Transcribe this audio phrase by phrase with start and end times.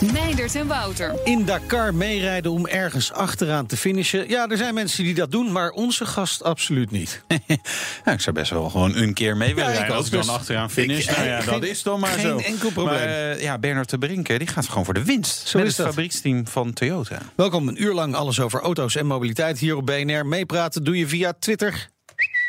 [0.00, 1.14] Meindert en Wouter.
[1.24, 4.28] In Dakar meerijden om ergens achteraan te finishen.
[4.28, 7.22] Ja, er zijn mensen die dat doen, maar onze gast absoluut niet.
[8.04, 10.20] Ja, ik zou best wel gewoon een keer mee willen Ja, rijden als ik dan
[10.20, 11.08] dus achteraan finish.
[11.08, 12.36] ik- nou ja, geen- dat is dan maar geen zo.
[12.38, 12.94] enkel probleem.
[12.98, 15.48] Maar eh, ja, Bernard de Brinken die gaat gewoon voor de winst.
[15.48, 15.94] Zo met is het dat.
[15.94, 17.18] fabrieksteam van Toyota.
[17.36, 20.26] Welkom, een uur lang alles over auto's en mobiliteit hier op BNR.
[20.26, 21.88] Meepraten doe je via Twitter.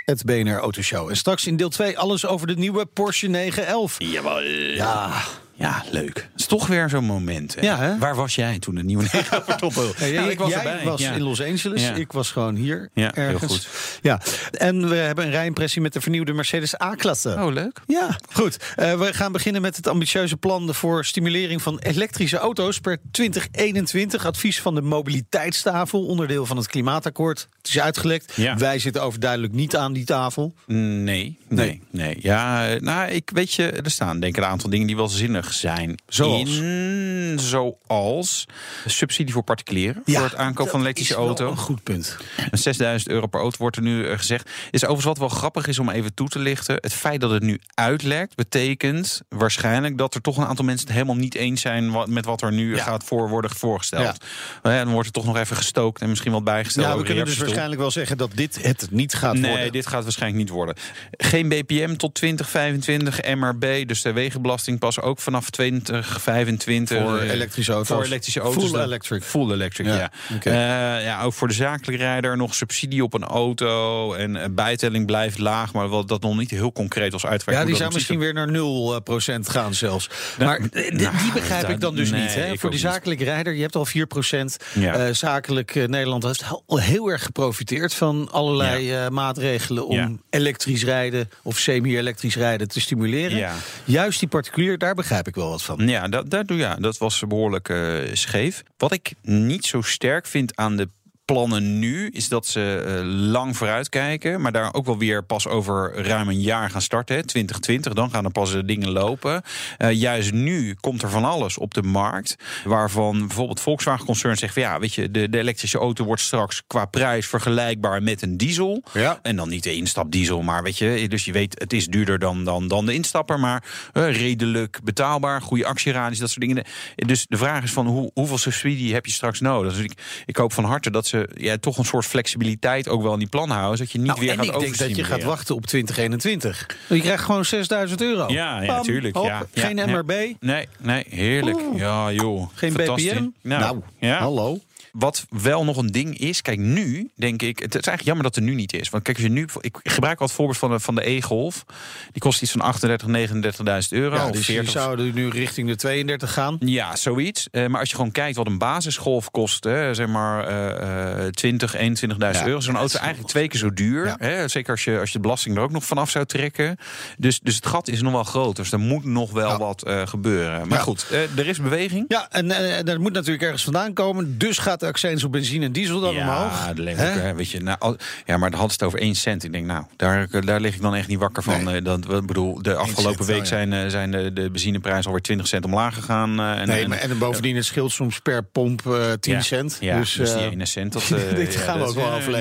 [0.05, 1.09] Het BNR Autoshow.
[1.09, 3.95] En straks in deel 2 alles over de nieuwe Porsche 911.
[3.97, 4.41] Jawel.
[4.75, 5.11] Ja,
[5.61, 6.15] Ja, leuk.
[6.31, 7.55] Het is toch weer zo'n moment.
[7.55, 7.61] Hè?
[7.61, 7.97] Ja, hè?
[7.97, 10.83] Waar was jij toen de nieuwe 9 op Ja, Ja, ik was jij erbij.
[10.83, 11.11] was ja.
[11.11, 11.93] in Los Angeles, Ja.
[11.93, 13.51] ik was gewoon hier Ja, heel ergens.
[13.53, 13.67] goed.
[14.01, 17.29] Ja, en we hebben een rijimpressie met de vernieuwde Mercedes A-klasse.
[17.39, 17.81] Oh, leuk.
[17.87, 18.57] Ja, goed.
[18.75, 24.25] Eh, we gaan beginnen met het ambitieuze plan voor stimulering van elektrische auto's per 2021.
[24.25, 27.47] Advies van de mobiliteitstafel, onderdeel van het klimaatakkoord.
[27.57, 28.33] Het is uitgelekt.
[28.35, 28.57] Ja.
[28.57, 30.53] Wij zitten overduidelijk niet aan die tafel.
[30.65, 32.17] Nee, nee, nee.
[32.21, 35.07] Ja, eh, nou, ik weet je, er staan denk ik een aantal dingen die wel
[35.07, 35.99] zinnig zijn.
[36.07, 36.49] Zoals?
[36.57, 38.45] In, zoals
[38.85, 41.49] subsidie voor particulieren voor het aankoop van elektrische auto.
[41.51, 42.17] een goed punt.
[42.51, 44.49] En 6000 euro per auto wordt er nu eh, gezegd.
[44.71, 46.75] Is overigens wat wel grappig is om even toe te lichten.
[46.81, 50.95] Het feit dat het nu uitlekt, betekent waarschijnlijk dat er toch een aantal mensen het
[50.95, 52.83] helemaal niet eens zijn met wat er nu Ja.
[52.83, 54.17] gaat voor worden voorgesteld.
[54.63, 56.85] Ja, dan wordt er toch nog even gestookt en misschien wat bijgesteld.
[56.85, 59.71] Ja, we kunnen dus waarschijnlijk wel zeggen dat dit het niet gaat Nee, worden.
[59.71, 60.75] dit gaat waarschijnlijk niet worden.
[61.11, 67.01] Geen BPM tot 2025, MRB, dus de wegenbelasting pas ook vanaf 2025.
[67.01, 67.95] Voor eh, elektrische auto's.
[67.95, 68.63] Voor elektrische auto's.
[68.63, 69.23] Full dan- electric.
[69.23, 70.11] Full electric, Ja, ja.
[70.43, 74.13] Eh, ja, ook voor de zakelijke rijder nog subsidie op een auto.
[74.13, 77.67] En eh, bijtelling blijft laag, maar wel dat nog niet heel concreet als uitwerking.
[77.67, 80.09] Ja, die zou misschien weer naar 0% gaan zelfs.
[80.37, 82.33] Nou, maar die, nou, die begrijp ik dan dus nee, niet.
[82.33, 82.47] Hè?
[82.57, 82.91] Voor die niet.
[82.91, 84.57] zakelijke rijder, je hebt al 4%.
[84.73, 84.93] Ja.
[84.93, 91.57] Eh, zakelijk Nederland heeft al heel erg geprofiteerd van allerlei maatregelen om elektrisch rijden of
[91.57, 93.55] semi-elektrisch rijden te stimuleren.
[93.83, 95.87] Juist die particulier, daar begrijp ik wel wat van.
[95.87, 98.63] Ja, dat, dat, ja, dat was behoorlijk eh, scheef.
[98.77, 100.89] Wat ik niet zo sterk vind aan de
[101.31, 105.93] plannen nu is dat ze eh, lang vooruitkijken, maar daar ook wel weer pas over
[106.05, 107.15] ruim een jaar gaan starten.
[107.15, 109.41] Hè, 2020, dan gaan er pas de dingen lopen.
[109.77, 114.53] Eh, juist nu komt er van alles op de markt, waarvan bijvoorbeeld Volkswagen Concern zegt
[114.53, 118.37] van ja, weet je, de, de elektrische auto wordt straks qua prijs vergelijkbaar met een
[118.37, 118.83] diesel.
[118.93, 119.19] Ja.
[119.21, 122.43] En dan niet de instapdiesel, maar weet je, dus je weet, het is duurder dan,
[122.43, 123.63] dan, dan de instapper, maar
[123.93, 126.63] eh, redelijk betaalbaar, goede actieradius, dat soort dingen.
[126.95, 129.73] Dus de vraag is van hoe, hoeveel subsidie heb je straks nodig?
[129.73, 133.13] Dus ik, ik hoop van harte dat ze ja, toch een soort flexibiliteit ook wel
[133.13, 134.77] in die plan houden, zodat je niet Nou, weer en gaat ik denk dat je
[134.77, 135.27] gaat overstimuleren.
[135.29, 136.65] wachten op 2021.
[136.89, 138.27] Je krijgt gewoon 6000 euro.
[138.31, 139.15] Ja, ja, Bam, tuurlijk.
[139.15, 139.75] hop, Ja, ja, geen.
[139.91, 141.59] MRB, Nee, nee, heerlijk.
[141.75, 142.49] Ja, joh.
[142.53, 142.73] geen.
[142.73, 143.27] BPM.
[143.41, 144.17] Nou, ja.
[144.19, 144.59] hallo.
[144.91, 148.35] Wat wel nog een ding is, kijk nu denk ik, het is eigenlijk jammer dat
[148.35, 148.89] er nu niet is.
[148.89, 151.65] Want kijk, als je nu, ik gebruik al het voorbeeld van de, van de E-Golf.
[152.11, 154.15] Die kost iets van 38, 39.000 euro.
[154.15, 156.57] Ja, dus 40 die zouden nu richting de 32 gaan.
[156.59, 157.47] Ja, zoiets.
[157.51, 161.75] Eh, maar als je gewoon kijkt wat een basisgolf kost, hè, zeg maar eh, 20,
[161.75, 161.81] 21.000
[162.17, 162.59] Ja, euro.
[162.59, 164.05] Zo'n auto eigenlijk twee keer zo duur.
[164.05, 164.15] Ja.
[164.19, 166.77] Hè, zeker als je, als je de belasting er ook nog vanaf zou trekken.
[167.17, 168.55] Dus, dus het gat is nog wel groot.
[168.55, 170.67] Dus er moet nog wel wat eh, gebeuren.
[170.67, 172.05] Maar goed, eh, er is beweging.
[172.07, 172.47] Ja, en
[172.85, 174.37] dat moet natuurlijk ergens vandaan komen.
[174.37, 176.69] Dus gaat de accijns op benzine en diesel dan omhoog.
[176.75, 177.05] ik, Hè?
[177.05, 179.43] hè, weet je, nou, al- ja, maar dan had het over 1 cent.
[179.43, 181.63] Ik denk, nou, daar, daar lig ik dan echt niet wakker van.
[181.63, 181.75] Nee.
[181.75, 183.45] Eh, dat, bedoel, de afgelopen cent, week ja.
[183.45, 186.39] zijn, eh, zijn de, de benzineprijzen alweer 20 cent omlaag gegaan.
[186.39, 189.77] eh, en, Nee, maar en bovendien, het scheelt soms per pomp eh 10 ja, cent.
[189.79, 190.93] Ja, dus dus, die eh, 1 cent.
[190.93, 192.39] Dat, dit ja, gaan we ook wel eh,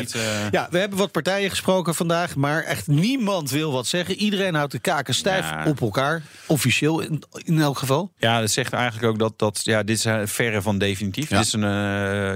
[0.51, 4.15] Ja, we hebben wat partijen gesproken vandaag, maar echt niemand wil wat zeggen.
[4.15, 5.65] Iedereen houdt de kaken stijf Ja.
[5.67, 6.23] op elkaar.
[6.47, 8.11] Officieel in, in elk geval.
[8.17, 11.29] Ja, dat zegt eigenlijk ook dat, dat ja, dit is verre van definitief.
[11.29, 11.37] Ja.
[11.37, 11.63] Dit is een,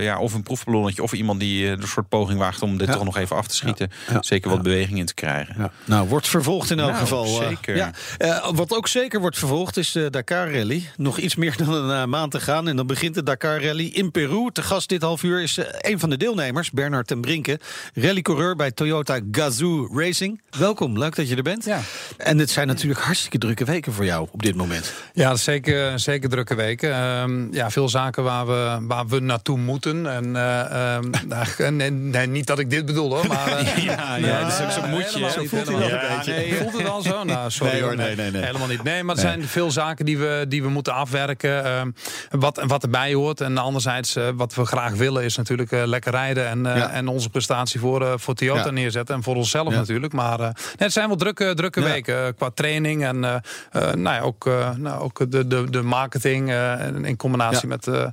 [0.00, 2.92] ja, of een proefballonnetje of iemand die eh, een soort poging waagt om dit Ja.
[2.94, 3.90] toch nog even af te schieten.
[4.10, 4.22] Ja.
[4.22, 5.70] Zeker wat beweging in te krijgen.
[5.84, 7.24] Nou, wordt vervolgd in elk Nou, geval.
[7.42, 7.76] eh, zeker.
[7.76, 7.90] ja.
[8.18, 10.88] Eh, wat ook zeker wordt vervolgd is de Dakar Rally.
[10.96, 12.68] Nog iets meer dan een eh, maand te gaan.
[12.68, 14.50] En dan begint de Dakar Rally in Peru.
[14.52, 17.60] Te gast dit half uur is eh, een van de deelnemers, Bernard ten Brinke.
[17.94, 20.40] Rallycoureur bij Toyota Gazoo Racing.
[20.58, 21.64] Welkom, leuk dat je er bent.
[21.64, 21.80] Ja.
[22.16, 24.92] En het zijn natuurlijk hartstikke drukke weken voor jou op dit moment.
[25.12, 26.92] Ja, zeker, zeker drukke weken.
[26.94, 29.83] Ehm, ja, veel zaken waar we, waar we naartoe moeten.
[29.84, 30.12] Moeten.
[30.12, 31.10] En, eh, ehm,
[31.58, 33.26] nou, nee, nee, niet dat ik dit bedoel hoor.
[33.26, 35.06] Maar, eh, Ja, ja, dat is ook zo'n moedje.
[35.06, 36.24] helemaal Zo voelt helemaal.
[36.26, 37.22] Nee, het wel zo?
[37.34, 37.72] Nou, sorry.
[37.72, 38.42] Nee, hoor, nee, nee, nee.
[38.44, 38.82] Helemaal niet.
[38.82, 41.64] Nee, maar er zijn veel zaken die we, die we moeten afwerken.
[41.64, 41.90] ehm,
[42.30, 43.40] wat, wat erbij hoort.
[43.40, 46.48] En anderzijds, eh, wat we graag willen, is natuurlijk eh, lekker rijden.
[46.48, 46.90] En, eh, Ja.
[46.90, 48.70] en onze prestatie voor, eh, voor Toyota Ja.
[48.70, 49.14] neerzetten.
[49.14, 49.76] En voor onszelf Ja.
[49.78, 50.12] natuurlijk.
[50.12, 53.04] Maar eh, nee, het zijn wel drukke, drukke weken eh, qua training.
[53.04, 53.34] En eh,
[53.72, 57.68] eh, nou ja, ook, eh, nou, ook de, de, de marketing eh, en in combinatie
[57.68, 58.06] met eh,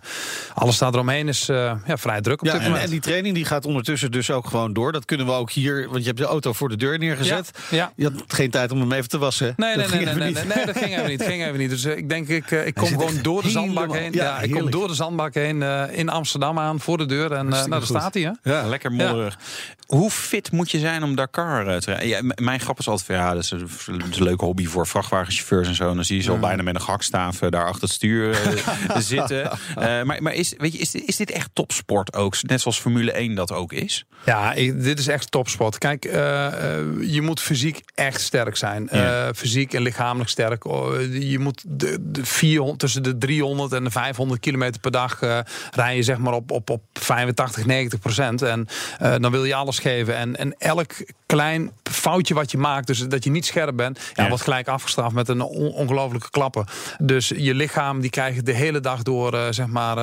[0.54, 2.86] alles daar eromheen is eh, ja, vrij druk op Ja, dit en, moment.
[2.86, 4.92] en die training die gaat ondertussen dus ook gewoon door.
[4.92, 7.52] Dat kunnen we ook hier, want je hebt de auto voor de deur neergezet.
[7.70, 7.92] Ja, ja.
[7.96, 9.54] Je had geen tijd om hem even te wassen.
[9.58, 10.56] Nee, nee, Dat nee, ging nee, even nee, niet.
[10.56, 11.24] nee, dat ging even niet.
[11.24, 11.70] Ging even niet.
[11.70, 14.12] Dus eh, ik denk, ik, eh, ik kom gewoon door de zandbak heen.
[14.14, 17.32] ja, Ja, ik kom door de zandbak heen eh, in Amsterdam aan voor de deur.
[17.32, 17.88] En eh, nou, daar goed.
[17.88, 18.24] staat hij.
[18.42, 18.52] Hè?
[18.52, 19.38] Ja, Lekker modderig.
[19.86, 22.34] Hoe fit moet je zijn om Dakar eh, te rijden?
[22.42, 25.90] Mijn grap is altijd ja, dat is, een, leuke hobby voor vrachtwagenchauffeurs en zo.
[25.90, 28.32] En dan zie je ze al bijna met een gakstaaf eh, daar achter het stuur
[28.32, 29.50] eh, zitten.
[29.76, 32.42] Eh, maar maar is, weet je, is, dit- is dit echt topsport ook?
[32.44, 34.06] Net zoals Formule 1 dat ook is?
[34.26, 35.78] Ja, ik- dit is echt topsport.
[35.78, 38.88] Kijk, eh, eh, je moet fysiek echt sterk zijn.
[38.92, 39.28] Ja.
[39.28, 40.66] Eh, fysiek en lichamelijk sterk.
[40.66, 45.22] Oh, Je moet de, de 400, tussen de 300 en de 500 kilometer per dag
[45.22, 45.40] eh,
[45.72, 48.42] rijden, zeg maar op, op, op 85, 90 procent.
[48.42, 48.68] En
[49.00, 50.16] dan wil je alles geven.
[50.16, 50.92] En, en elk
[51.26, 54.30] klein foutje wat je maakt, dus dat je niet scherp bent, ja, Ja.
[54.30, 56.66] wordt gelijk afgestraft met een on- ongelofelijke klappen.
[56.98, 59.98] Dus je lichaam die krijgt de hele dag door zeg maar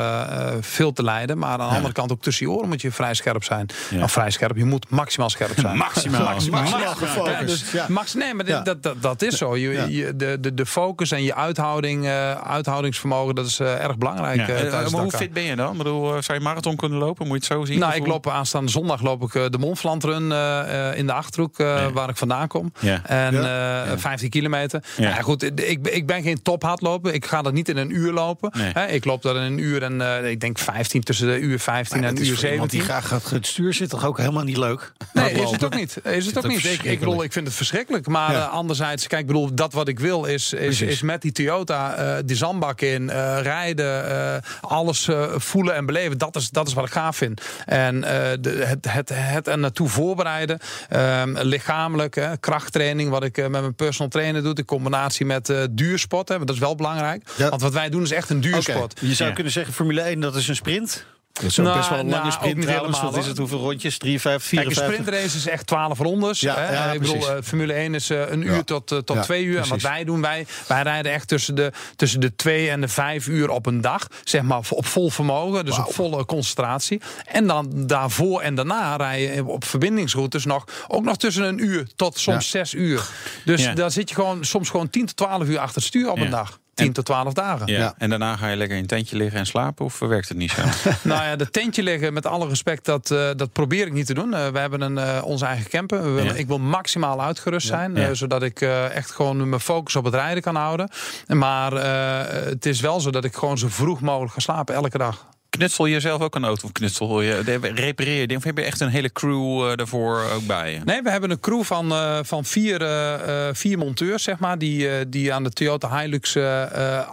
[0.61, 1.38] veel te lijden.
[1.39, 3.67] Maar aan de andere kant ook tussen je oren moet je vrij scherp zijn.
[4.03, 5.77] Of vrij scherp, je moet maximaal scherp zijn.
[5.87, 6.23] Maximaal.
[6.23, 7.47] Maximaal gefocust.
[7.47, 7.87] dus Ja.
[7.89, 9.57] Max, nee, maar dit- dat, dat, dat is zo.
[9.57, 9.85] Je, Ja.
[9.85, 14.37] je, de, de, de focus en je uithouding, eh, uithoudingsvermogen, dat is eh, erg belangrijk.
[14.47, 14.47] Ja.
[14.55, 15.73] eh, maar hoe fit ben je dan?
[15.73, 17.27] Ik bedoel, eh, zou je marathon kunnen lopen?
[17.27, 17.79] Moet je het zo zien?
[17.79, 21.59] Nou, ik loop aanstaande zondag loop ik de Mont Run eh, eh, in de Achterhoek,
[21.59, 22.73] eh, waar ik vandaan kom.
[22.81, 23.01] Ja.
[23.05, 23.85] En Ja.
[23.85, 24.83] eh, 15 kilometer.
[24.97, 25.09] Ja.
[25.09, 25.15] Ja.
[25.23, 27.15] goed, ik, ik ben geen tophardloper.
[27.15, 28.53] Ik ga dat niet in een uur lopen.
[28.89, 32.01] Ik loop dat in een uur en eh, ik denk 15 tussen de uur 15
[32.01, 32.79] Maar en uur voor iemand 17.
[32.79, 34.93] die graag gaat het stuur zit toch ook helemaal niet leuk?
[35.13, 35.97] Nee, is het ook niet.
[36.05, 36.65] Is het ook ook niet.
[36.85, 38.07] Ik, bedoel, ik vind het verschrikkelijk.
[38.07, 38.39] Maar Ja.
[38.47, 41.95] eh, anderzijds, kijk, ik bedoel, dat wat ik wil is, is, is met die Toyota
[41.95, 46.19] eh, die zandbak in, eh, rijden, eh, alles eh, voelen en beleven.
[46.19, 47.43] Dat is, dat is wat ik gaaf vind.
[47.67, 53.47] En eh, de, het, het, het er naartoe voorbereiden, ehm, lichamelijk, krachttraining, wat ik eh,
[53.47, 56.29] met mijn personal trainer doe, in combinatie met eh, duursport.
[56.29, 57.23] Hè, dat is wel belangrijk.
[57.37, 57.49] Ja.
[57.49, 59.01] Want wat wij doen is echt een duursport.
[59.01, 59.35] Je zou Ja.
[59.35, 61.05] kunnen zeggen Formule 1 dat is een sprint.
[61.41, 62.97] Dat is ook Nou, best wel een lange nou, sprint trouwens.
[62.97, 63.39] helemaal, Wat is het?
[63.39, 63.99] Hoeveel rondjes?
[63.99, 65.03] 53, Kijk, een 54?
[65.05, 66.41] sprintrace is echt 12 rondes.
[66.41, 66.73] Ja, hè.
[66.73, 68.63] ja, ik bedoel, eh, Formule 1 is eh, een uur Ja.
[68.63, 69.61] tot, eh, tot Ja, twee uur.
[69.61, 72.89] En wat wij doen, wij, wij rijden echt tussen de, tussen de twee en de
[72.89, 74.07] vijf uur op een dag.
[74.25, 77.01] Zeg maar op vol vermogen, dus op volle concentratie.
[77.27, 82.19] En dan daarvoor en daarna rijden op verbindingsroutes nog, ook nog tussen een uur tot
[82.19, 83.07] soms zes uur.
[83.45, 86.19] Dus daar zit je gewoon soms gewoon 10 tot 12 uur achter het stuur op
[86.19, 86.59] een dag.
[86.85, 87.67] 10 tot 12 dagen.
[87.67, 87.79] Ja.
[87.79, 87.95] Ja.
[87.99, 89.85] En daarna ga je lekker in een tentje liggen en slapen?
[89.85, 90.63] Of werkt het niet zo?
[91.09, 94.15] Nou ja, de tentje liggen, met alle respect, dat, eh, dat probeer ik niet te
[94.15, 94.35] doen.
[94.35, 96.03] Eh, we hebben een, eh, onze eigen camper.
[96.03, 96.39] We willen- Ja.
[96.39, 98.09] Ik wil maximaal uitgerust zijn, Ja.
[98.09, 100.89] eh, zodat ik eh, echt gewoon mijn focus op het rijden kan houden.
[101.27, 104.99] Maar eh, het is wel zo dat ik gewoon zo vroeg mogelijk ga slapen, elke
[104.99, 105.27] dag.
[105.59, 106.65] Knutsel je zelf ook een auto?
[106.67, 108.39] Of knutsel je, repareer je ding?
[108.39, 110.79] Of heb je echt een hele crew eh, daarvoor ook bij je?
[110.85, 114.59] Nee, we hebben een crew van, eh, van vier, eh, eh, vier monteurs, zeg maar,
[114.59, 116.37] die, eh, die aan de Toyota Hilux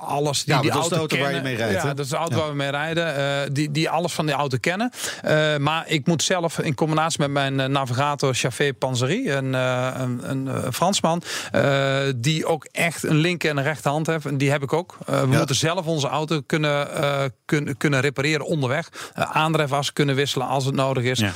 [0.02, 0.44] alles.
[0.44, 1.44] Die, Ja, die dat is de auto waar je kennen.
[1.44, 2.42] mee rijdt, Ja, dat is de auto Ja.
[2.42, 3.16] waar we mee rijden.
[3.16, 4.92] eh, die, die alles van die auto kennen.
[5.22, 10.30] Eh, maar ik moet zelf in combinatie met mijn navigator Chavé Panzerie, een, eh, een,
[10.30, 11.22] een, Fransman,
[11.52, 14.26] eh, die ook echt een linker en een rechterhand heeft.
[14.26, 14.98] En die heb ik ook.
[15.06, 15.38] Eh, we Ja.
[15.38, 18.90] moeten zelf onze auto kunnen, eh, kunnen, kunnen repareren onderweg.
[19.20, 21.20] Uh, aandrijfas kunnen wisselen als het nodig is.
[21.20, 21.32] Ja.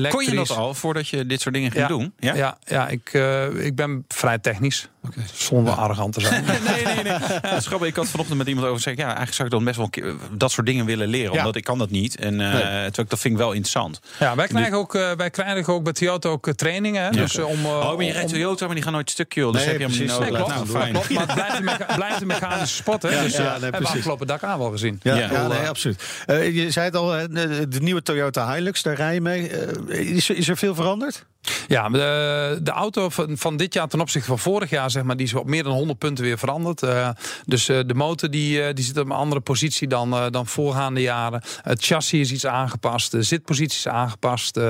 [0.00, 1.88] Eh, Kon je dat al voordat je dit soort dingen ging Ja.
[1.88, 2.12] doen?
[2.18, 4.88] Ja, ja, ik, eh, ik ben vrij technisch.
[5.34, 6.44] Zonder arrogant te zijn.
[6.46, 7.04] nee, nee, nee.
[7.42, 7.88] Ja, grappig.
[7.88, 8.96] Ik had vanochtend met iemand over gezegd...
[8.98, 11.32] ja, eigenlijk zou ik dan best wel een keer dat soort dingen willen leren.
[11.32, 11.38] Ja.
[11.38, 12.16] Omdat ik kan dat niet.
[12.16, 12.90] En eh, Nee.
[12.90, 14.00] dat vind ik wel interessant.
[14.18, 17.02] Ja, wij krijgen ook, eh, wij krijgen ook bij Toyota ook eh, trainingen.
[17.02, 17.10] Hè?
[17.10, 19.32] Dus, eh, om, eh, oh, maar je rijdt om- Toyota, maar die gaan nooit stuk,
[19.34, 19.52] joh.
[19.52, 20.18] Dus Nee, heb je hem niet precies.
[20.26, 20.32] nodig.
[20.38, 20.92] Nee, klopt, Nou, fijn.
[20.92, 23.02] klopt, maar het blijft een, mecha- blijft een mechanische sport.
[23.02, 23.08] Hè?
[23.08, 23.96] Ja, dus, ja, eh, nee, hebben we precies.
[23.96, 25.00] afgelopen Dakar wel gezien.
[25.02, 25.30] Ja, Ja.
[25.32, 25.46] ja.
[25.46, 26.02] nee, absoluut.
[26.26, 29.48] Eh, je zei het al, de, de nieuwe Toyota Hilux, daar rij je mee.
[29.48, 31.26] Eh, is, er- is er veel veranderd?
[31.68, 35.16] Ja, de, de auto van, van dit jaar ten opzichte van vorig jaar, zeg maar,
[35.16, 36.82] die is op meer dan 100 punten weer veranderd.
[36.82, 37.08] Eh,
[37.44, 40.46] dus eh, de motor die, eh, die zit op een andere positie dan, eh, dan
[40.46, 41.42] voorgaande jaren.
[41.62, 44.56] Het chassis is iets aangepast, de zitpositie is aangepast.
[44.56, 44.64] eh,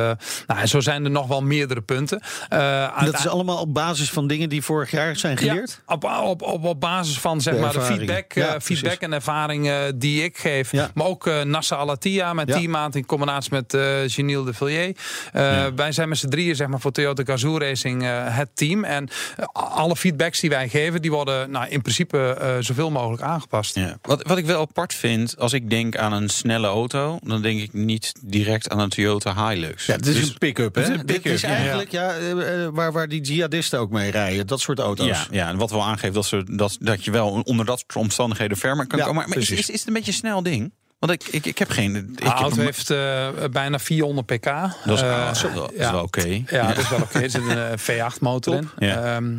[0.47, 2.21] nou, en zo zijn er nog wel meerdere punten.
[2.49, 5.83] Eh, En dat is allemaal op basis van dingen die vorig jaar zijn geleerd?
[5.87, 9.01] Ja, op, op, op, op basis van zeg De maar, de feedback, Ja, eh, feedback
[9.01, 10.73] en ervaring eh, die ik geef.
[10.73, 10.91] Ja.
[10.95, 12.57] Maar ook eh Nassa Alatia, mijn Ja.
[12.57, 14.99] teammaat in combinatie met eh Geniel de Villiers.
[15.33, 18.49] Eh, Wij zijn met z'n drieën zeg zeg maar, voor Toyota Gazoo Racing eh, het
[18.55, 18.85] team.
[18.85, 23.23] En eh, alle feedbacks die wij geven, die worden nou, in principe eh, zoveel mogelijk
[23.23, 23.75] aangepast.
[23.75, 23.99] Ja.
[24.03, 27.61] Wat, wat ik wel apart vind, als ik denk aan een snelle auto, dan denk
[27.61, 29.87] ik niet direct aan een Toyota Hilux.
[29.87, 30.81] Ja, het is Dus- een pick-up, hè?
[30.81, 32.11] Het is een Dit is eigenlijk ja.
[32.15, 34.47] eh, eh, waar, waar die jihadisten ook mee rijden.
[34.47, 35.07] Dat soort auto's.
[35.07, 37.97] Ja, ja, en wat wel aangeeft dat, ze, dat, dat je wel onder dat soort
[37.97, 39.29] omstandigheden ver kan Ja, komen.
[39.29, 40.73] Maar is, is, is het een beetje een snel ding?
[40.99, 41.97] Want ik, ik, ik heb geen...
[41.97, 44.45] Ik De auto hem- heeft eh, bijna 400 pk.
[44.45, 45.93] Dat is, Eh, ah, zo, dat is ja.
[45.93, 46.43] wel oké.
[46.47, 47.19] Ja, dat is wel oké.
[47.21, 47.79] Er zit een eh,
[48.13, 48.69] V8 motor in.
[48.79, 49.15] Ja.
[49.17, 49.37] Ehm,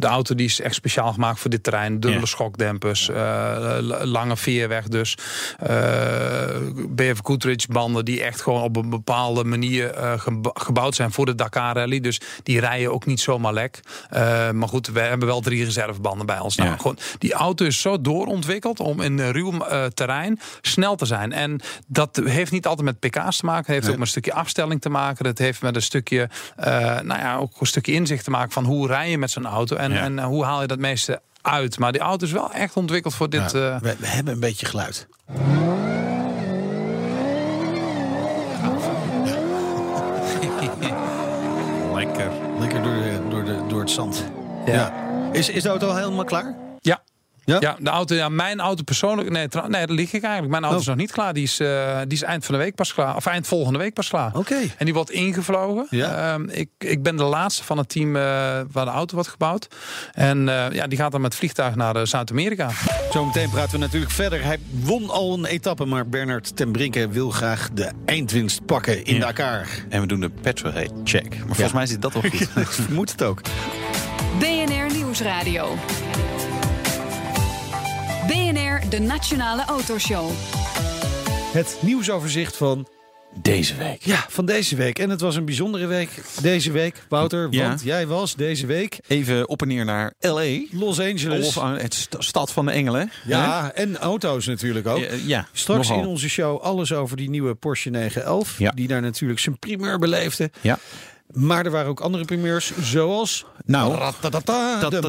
[0.00, 1.92] de auto die is echt speciaal gemaakt voor dit terrein.
[1.92, 2.26] Dubbele Ja.
[2.26, 3.10] schokdempers,
[4.02, 5.14] lange veerweg dus.
[6.88, 9.94] BF Goodrich banden die echt gewoon op een bepaalde manier
[10.42, 12.00] gebouwd zijn voor de Dakar Rally.
[12.00, 13.80] Dus die rijden ook niet zomaar lek.
[14.52, 16.56] Maar goed, we hebben wel drie reservebanden bij ons.
[16.56, 19.58] Nou, gewoon, die auto is zo doorontwikkeld om in een ruw
[19.94, 21.32] terrein snel te zijn.
[21.32, 23.64] En dat heeft niet altijd met pk's te maken.
[23.64, 25.26] Het heeft ook met een stukje afstelling te maken.
[25.26, 28.64] Het heeft met een stukje, eh, nou ja, ook een stukje inzicht te maken van
[28.64, 30.00] hoe rij je met zo'n auto en, Ja.
[30.00, 31.78] en eh, hoe haal je dat meeste uit.
[31.78, 33.54] Maar die auto is wel echt ontwikkeld voor dit.
[33.54, 35.06] Eh, we, we hebben een beetje geluid.
[41.94, 42.30] Lekker.
[42.58, 44.24] Lekker door, de, door, de, door het zand.
[44.66, 44.92] Ja.
[45.32, 46.54] Is, is de auto al helemaal klaar?
[46.80, 47.02] ja.
[47.44, 47.56] Ja?
[47.60, 49.30] Ja, de auto, ja, mijn auto persoonlijk.
[49.30, 50.50] Nee, nee, daar lig ik eigenlijk.
[50.50, 50.82] Mijn auto Oh.
[50.82, 51.32] is nog niet klaar.
[51.32, 53.16] Die is, eh, die is eind van de week pas klaar.
[53.16, 54.30] Of eind volgende week pas klaar.
[54.36, 54.56] Oké.
[54.76, 55.86] En die wordt ingevlogen.
[55.90, 56.32] Ja.
[56.32, 58.22] Ehm, ik, ik ben de laatste van het team eh,
[58.72, 59.68] waar de auto wordt gebouwd.
[60.12, 62.70] En eh, ja, die gaat dan met vliegtuig naar Zuid-Amerika.
[63.12, 64.44] Zometeen praten we natuurlijk verder.
[64.44, 69.14] Hij won al een etappe, maar Bernard ten Brinke wil graag de eindwinst pakken in
[69.14, 69.20] Ja.
[69.20, 69.66] Dakar.
[69.88, 71.28] En we doen de petrolhead check.
[71.38, 72.40] Maar volgens mij zit dat wel goed.
[72.56, 73.40] Ik vermoed het ook.
[74.38, 75.76] BNR Nieuwsradio.
[78.70, 80.30] BNR, de Nationale Autoshow.
[81.52, 82.86] Het nieuwsoverzicht van,
[83.42, 84.02] Deze week.
[84.02, 84.98] ja, van deze week.
[84.98, 86.08] En het was een bijzondere week
[86.42, 87.02] deze week.
[87.08, 87.68] Wouter, Ja.
[87.68, 90.60] want jij was deze week Even op en neer naar L.A.
[90.70, 91.46] Los Angeles.
[91.46, 93.10] Of aan het st- stad van de engelen.
[93.26, 94.98] ja, en auto's natuurlijk ook.
[94.98, 96.02] Ja, ja, Straks nogal.
[96.02, 98.58] in onze show alles over die nieuwe Porsche 911.
[98.58, 98.70] Ja.
[98.70, 100.50] Die daar natuurlijk zijn primeur beleefde.
[100.60, 100.78] Ja.
[101.32, 103.44] Maar er waren ook andere primeurs, zoals...
[103.64, 104.12] Nou,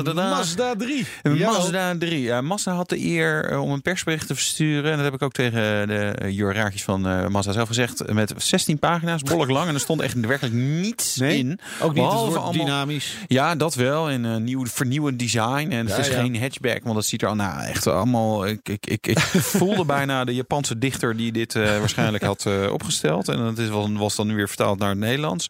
[0.03, 0.13] de.
[0.13, 1.05] Mazda 3.
[1.21, 1.57] Een Jawel.
[1.59, 2.21] Mazda 3.
[2.21, 4.89] Ja, Mazda had de eer eh, om een persbericht te versturen.
[4.91, 8.13] En dat heb ik ook tegen de uh, juraatjes van eh, Mazda zelf gezegd.
[8.13, 9.67] Met 16 pagina's, behoorlijk lang.
[9.67, 11.59] En er stond echt werkelijk niets Nee, in.
[11.81, 13.15] Ook niet Behalve allemaal- dynamisch.
[13.27, 14.09] Ja, dat wel.
[14.09, 15.67] En een nieuw, vernieuwend design.
[15.69, 16.13] En het Ja, is ja.
[16.21, 18.47] geen hatchback, want dat ziet er al nou, echt allemaal.
[18.47, 19.19] Ik, ik, ik, ik
[19.59, 23.27] voelde bijna de Japanse dichter die dit eh, waarschijnlijk had eh, opgesteld.
[23.27, 25.47] En dat is, was, was dan nu weer vertaald naar het Nederlands.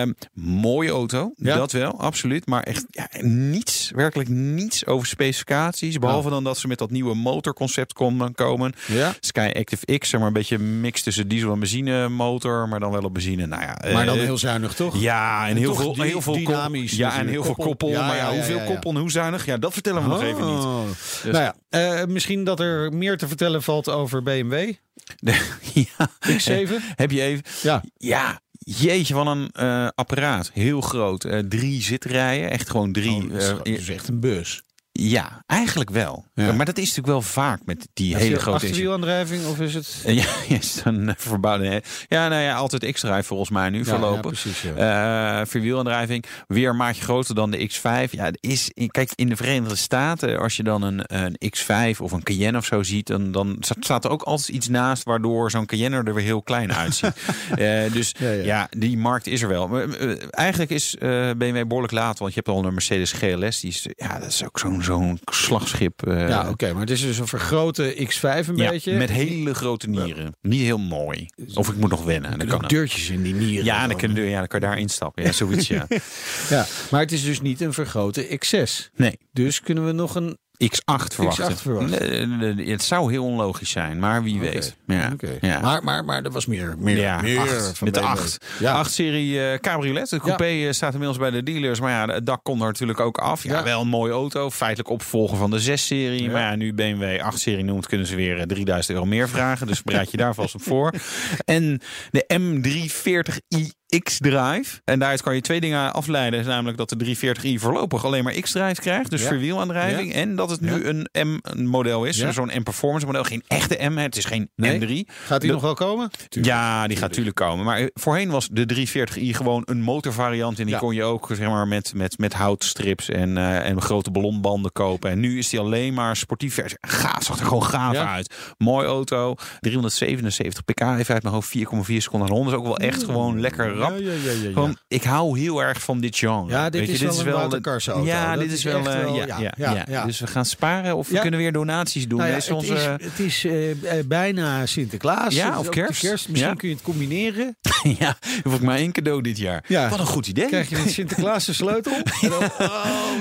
[0.00, 1.56] Ehm, mooie auto, Ja.
[1.56, 2.46] dat wel, absoluut.
[2.46, 5.98] Maar echt ja, niets, werkelijk niets over specificaties.
[5.98, 8.34] Behalve dan dat ze met dat nieuwe motorconcept komen.
[8.34, 8.72] komen.
[8.86, 9.14] Ja.
[9.20, 12.90] Sky Active X, zeg maar een beetje mix tussen diesel en benzine motor, maar dan
[12.90, 13.46] wel op benzine.
[13.46, 15.00] Nou ja, Maar dan eh, heel zuinig, toch?
[15.00, 17.44] ja, en En heel veel, heel veel kop- dynamisch Ja, en natuurlijk.
[17.44, 17.90] heel veel Koppel.
[17.90, 19.46] maar ja, hoeveel koppel en hoe zuinig?
[19.46, 20.64] Ja, dat vertellen we nog even niet.
[20.64, 20.84] Oh.
[21.22, 21.54] Dus- Nou ja,
[22.00, 24.72] eh, misschien dat er meer te vertellen valt over BMW.
[25.74, 26.08] ja.
[26.28, 26.70] X7.
[26.94, 27.44] Heb je even?
[27.62, 27.82] Ja.
[27.96, 30.50] Ja, jeetje, van een eh, apparaat.
[30.54, 31.24] Heel groot.
[31.24, 32.50] Eh, drie zitrijen.
[32.50, 33.22] Echt gewoon drie.
[33.22, 34.62] Oh, dat is, eh, gewoon- dat is echt een bus.
[34.92, 36.24] Ja, eigenlijk wel.
[36.34, 36.52] Ja.
[36.52, 39.74] Maar dat is natuurlijk wel vaak met die Is hele het grote achterwielaandrijving of is
[39.74, 40.02] het...
[40.22, 41.82] Ja, is een verbouwde.
[42.08, 44.22] Ja, nou ja, altijd X-drive volgens mij nu Ja, voorlopig.
[44.22, 45.40] ja, precies, ja.
[45.40, 46.24] Eh, vierwielaandrijving.
[46.46, 48.10] Weer een maatje groter dan de X5.
[48.10, 52.12] Ja, het is, kijk, in de Verenigde Staten, als je dan een, een X5 of
[52.12, 55.66] een Cayenne of zo ziet, dan, dan staat er ook altijd iets naast waardoor zo'n
[55.66, 57.10] Cayenne er weer heel klein uitziet.
[57.52, 58.68] Eh, dus Ja, ja, ja.
[58.70, 59.68] die markt is er wel.
[59.68, 63.60] Maar, eh, eigenlijk is eh, BMW behoorlijk laat, want je hebt al een Mercedes GLS.
[63.60, 66.06] Die is, ja, dat is ook zo'n zo'n slagschip.
[66.06, 68.96] eh, ja, oké, maar het is dus een vergrote X5 een ja, beetje.
[68.96, 70.36] met hele grote nieren.
[70.40, 71.26] Niet heel mooi.
[71.54, 72.40] Of ik moet nog wennen.
[72.40, 73.64] Er kan deurtjes in die nieren.
[73.64, 75.24] Ja, dan, je, ja, dan kan je daar instappen.
[75.24, 75.86] Ja, zoiets, ja.
[76.50, 78.90] Ja, maar het is dus niet een vergrote X6.
[78.96, 80.38] Nee, Dus kunnen we nog een...
[80.64, 81.52] X8 verwachten.
[81.52, 82.38] X8 verwachten.
[82.38, 84.76] Nee, Het zou heel onlogisch zijn, maar wie weet.
[84.86, 85.60] Ja.
[85.60, 86.74] Maar, maar, maar er was meer.
[86.78, 88.10] meer, ja, meer acht, van met de BMW.
[88.10, 88.46] 8.
[88.58, 88.86] Ja.
[88.86, 90.08] 8-serie eh, cabriolet.
[90.08, 91.80] De coupé eh, staat inmiddels bij de dealers.
[91.80, 93.42] Maar ja, het dak kon er natuurlijk ook af.
[93.42, 94.50] Ja, wel een mooie auto.
[94.50, 96.30] Feitelijk opvolger van de 6-serie.
[96.30, 99.66] Maar ja, nu BMW 8-serie noemt, kunnen ze weer eh, 3000 euro meer vragen.
[99.66, 100.92] Dus bereid je daar vast op voor.
[101.44, 104.80] En de M340i X-Drive.
[104.84, 106.40] En daaruit kan je twee dingen afleiden.
[106.40, 109.10] Is namelijk dat de 340i voorlopig alleen maar X-Drive krijgt.
[109.10, 109.28] Dus Ja.
[109.28, 110.12] verwielaandrijving.
[110.14, 110.88] En dat het nu Ja.
[110.88, 111.08] een
[111.54, 112.16] M-model is.
[112.16, 113.24] Zo'n M-performance model.
[113.24, 113.96] Geen echte M.
[113.96, 114.78] Het is geen Nee.
[114.80, 115.08] M3.
[115.26, 116.10] Gaat die De- nog wel komen?
[116.28, 117.64] Ja, die gaat natuurlijk komen.
[117.64, 120.58] Maar eh, voorheen was de 340i gewoon een motorvariant.
[120.58, 124.10] En die kon je ook zeg maar, met, met, met houtstrips en, eh, en grote
[124.10, 125.10] ballonbanden kopen.
[125.10, 126.78] En nu is die alleen maar sportief versie.
[126.80, 128.34] Gaaf, zag er gewoon gaaf uit.
[128.58, 129.34] Mooi auto.
[129.60, 132.56] 377 pk heeft uit mijn hoofd 4,4 seconden aan de 100.
[132.56, 133.98] is ook wel echt gewoon lekker rap.
[133.98, 134.52] Ja, ja, ja.
[134.52, 136.50] Gewoon, ik hou heel erg van dit genre.
[136.50, 138.04] Ja, dit Weet je, is wel auto.
[138.04, 140.04] Ja, dit is, is wel, eh, ja, ja, ja.
[140.06, 142.18] Dus we gaan sparen of we kunnen weer donaties doen.
[142.18, 145.34] Nou ja, is het, onze, is, het is eh, eh, bijna Sinterklaas.
[145.34, 146.28] Ja, Het is of de kerst.
[146.28, 147.56] Misschien kun je het combineren.
[147.98, 149.64] ja, hoef ik maar één cadeau dit jaar.
[149.68, 149.88] Ja.
[149.88, 150.46] Wat een goed idee.
[150.46, 151.92] Krijg je een Sinterklaas de sleutel.
[152.20, 152.50] Dan, oh,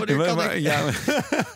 [0.05, 0.61] Ja, kan maar- ik?
[0.61, 0.99] ja, maar-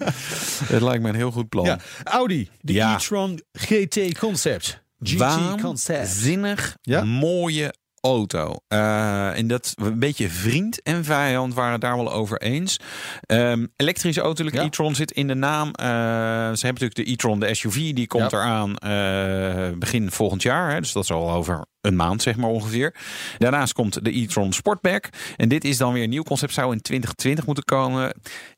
[0.73, 1.65] het lijkt me een heel goed plan.
[1.65, 4.83] Ja, Audi, de e-tron GT Concept.
[5.01, 5.97] GT Concept.
[5.99, 7.03] Waanzinnig Ja?
[7.03, 7.73] mooie
[8.05, 8.55] auto.
[8.67, 12.79] Eh, en dat een beetje vriend en vijand waren daar wel over eens.
[13.21, 14.63] Ehm, elektrische auto, de Ja.
[14.63, 15.67] e-tron zit in de naam.
[15.71, 18.37] Eh, ze hebben natuurlijk de e-tron, de SUV, die komt Ja.
[18.37, 20.71] eraan eh, begin volgend jaar.
[20.71, 22.95] Hè, dus dat is al over een maand, zeg maar ongeveer.
[23.37, 25.09] Daarnaast komt de e-tron Sportback.
[25.35, 28.13] En dit is dan weer een nieuw concept, zou in 2020 moeten komen.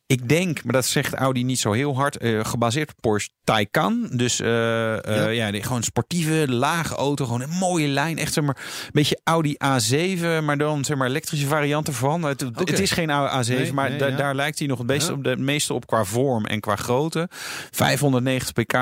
[0.07, 4.09] Ik denk, maar dat zegt Audi niet zo heel hard, eh, gebaseerd op Porsche Taycan.
[4.11, 5.51] Dus eh, eh, ja.
[5.51, 8.17] die, gewoon sportieve, lage auto, gewoon een mooie lijn.
[8.17, 12.23] Echt zeg maar, een beetje Audi A7, maar dan zeg maar elektrische variant ervan.
[12.23, 14.15] Het, het is geen A7, Nee, maar nee, da- ja.
[14.15, 15.17] daar lijkt hij nog het meeste Ja.
[15.17, 17.27] op, de meeste op qua vorm en qua grootte.
[17.71, 18.77] 590 pk,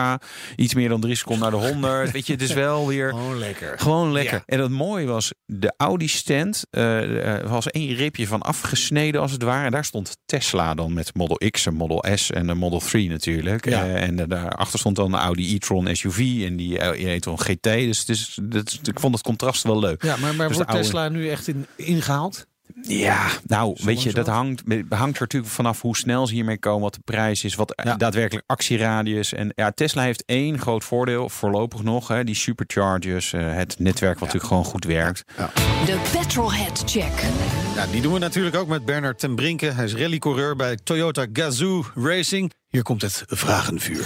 [0.56, 2.12] iets meer dan drie seconden naar de 100.
[2.12, 3.14] Weet je, het is wel weer...
[3.26, 3.80] Oh, lekker.
[3.80, 4.44] Gewoon lekker.
[4.46, 6.64] En het mooie was, de Audi stand
[7.46, 9.66] was één ripje van afgesneden als het ware.
[9.66, 13.10] En daar stond Tesla dan met Model X en Model S en de Model 3
[13.10, 13.70] natuurlijk.
[13.70, 13.84] Ja.
[13.86, 17.64] Eh, en eh, daarachter stond dan de Audi e-tron SUV en die eh, e-tron GT.
[17.64, 20.04] Dus het is, dat is- ik vond het contrast wel leuk.
[20.04, 22.48] Ja, maar, maar Dus wordt oude- Tesla nu echt in, ingehaald?
[22.82, 26.82] Ja, nou, weet je, dat hangt, hangt er natuurlijk vanaf hoe snel ze hiermee komen,
[26.82, 27.96] wat de prijs is, wat Ja.
[27.96, 29.34] daadwerkelijk actieradius.
[29.34, 34.14] En ja, Tesla heeft één groot voordeel, voorlopig nog, hè, die superchargers, eh, het netwerk
[34.14, 35.24] wat natuurlijk gewoon goed werkt.
[35.86, 37.24] De Petrolhead Check.
[37.76, 39.66] Ja, die doen we natuurlijk ook met Bernard ten Brinke.
[39.66, 42.52] Hij is rallycoureur bij Toyota Gazoo Racing.
[42.70, 44.06] Hier komt het vragenvuur.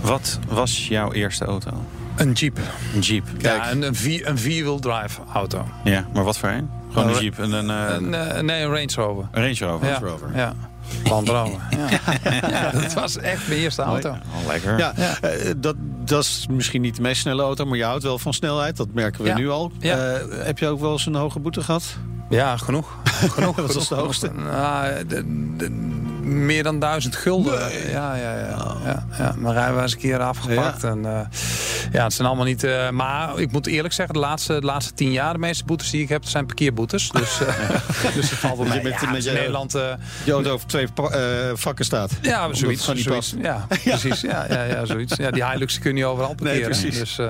[0.00, 1.84] Wat was jouw eerste auto?
[2.16, 2.58] Een Jeep.
[2.94, 3.24] Een Jeep.
[3.38, 5.66] Ja, een, een, vier, een vierwiel drive auto.
[5.84, 6.70] Ja, maar wat voor een?
[7.02, 9.28] Gewoon een Jeep en een, eh, Een, eh, nee, een Range Rover.
[9.32, 9.88] een Range Rover.
[9.88, 10.30] Ja, Rover.
[10.34, 10.54] ja.
[11.04, 11.26] Land.
[11.36, 11.46] Ja.
[12.48, 14.10] ja, dat was echt mijn eerste auto.
[14.10, 14.78] Oh, lekker.
[14.78, 15.74] Ja, eh, dat,
[16.04, 18.76] dat is misschien niet de meest snelle auto, maar je houdt wel van snelheid.
[18.76, 19.36] Dat merken we Ja.
[19.36, 19.72] nu al.
[19.78, 19.96] Ja.
[19.96, 21.96] Eh, heb je ook wel eens een hoge boete gehad?
[22.28, 22.96] Ja, genoeg.
[23.36, 24.30] genoeg Wat was genoeg, de hoogste?
[24.32, 27.60] Nou, de- de- meer dan duizend gulden.
[27.90, 28.76] Ja, ja, ja.
[28.84, 29.34] ja, ja.
[29.38, 30.84] Mijn rijbewijs een keer afgepakt.
[30.84, 31.20] En, eh,
[31.92, 32.64] ja, het zijn allemaal niet...
[32.64, 35.32] eh, maar ik moet eerlijk zeggen, de laatste, de laatste tien jaar...
[35.32, 37.10] de meeste boetes die ik heb, zijn parkeerboetes.
[37.10, 37.68] Dus, eh,
[38.14, 38.82] dus het valt wel mee.
[38.82, 39.74] met- Ja, met je- in Nederland...
[39.74, 39.82] eh,
[40.24, 41.20] Je auto over twee eh,
[41.54, 42.10] vakken staat.
[42.22, 42.84] ja, zoiets.
[42.84, 43.34] zoiets.
[43.42, 44.20] Ja, precies.
[44.20, 45.16] Ja, ja, ja, zoiets.
[45.16, 46.62] Ja, die Hilux kun je niet overal parkeren.
[46.62, 46.98] precies.
[46.98, 47.28] Dus, eh,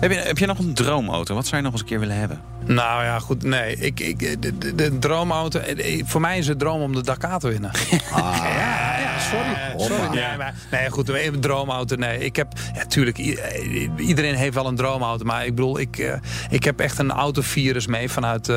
[0.00, 1.34] Heb, je, heb je nog een droomauto?
[1.34, 2.40] Wat zou je nog eens een keer willen hebben?
[2.66, 3.42] Nou ja, goed.
[3.42, 5.58] Nee, ik, ik, de, de, de droomauto.
[5.58, 7.70] eh, eh, Voor mij is het droom om de Dakar te winnen.
[7.90, 9.88] ja, ja, sorry.
[9.96, 10.14] sorry.
[10.14, 11.08] Nee, maar, nee, goed.
[11.08, 11.96] Een droomauto.
[11.96, 12.52] Nee, ik heb.
[12.74, 13.18] Ja, tuurlijk.
[13.18, 15.24] i- eh, Iedereen heeft wel een droomauto.
[15.24, 16.18] Maar ik bedoel, ik,
[16.50, 18.52] ik heb echt een autovirus mee vanuit,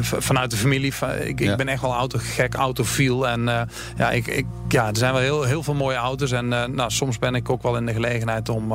[0.00, 0.92] vanuit de familie.
[1.24, 1.50] Ik, Ja.
[1.50, 3.28] ik ben echt wel autogek, autofiel.
[3.28, 6.32] En ja, ik, ik, ja, er zijn wel heel, heel veel mooie auto's.
[6.32, 8.72] En nou, soms ben ik ook wel in de gelegenheid om,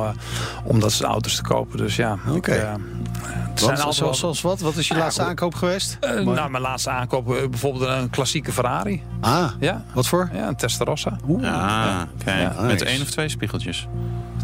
[0.64, 1.78] om dat soort auto's te kopen.
[1.78, 2.16] Dus ja.
[2.28, 2.52] Oké.
[2.52, 4.60] het zijn altijd wel- zoals wat?
[4.60, 5.30] Wat is je laatste goed.
[5.30, 5.96] aankoop geweest?
[6.00, 9.02] eh, nou, mijn laatste aankoop, eh, bijvoorbeeld een klassieke Ferrari.
[9.20, 10.30] ah, Ja, wat voor?
[10.32, 11.16] ja een Testarossa.
[11.42, 12.52] Ah, kijk.
[12.54, 12.62] Ja.
[12.62, 13.88] Met één of twee spiegeltjes?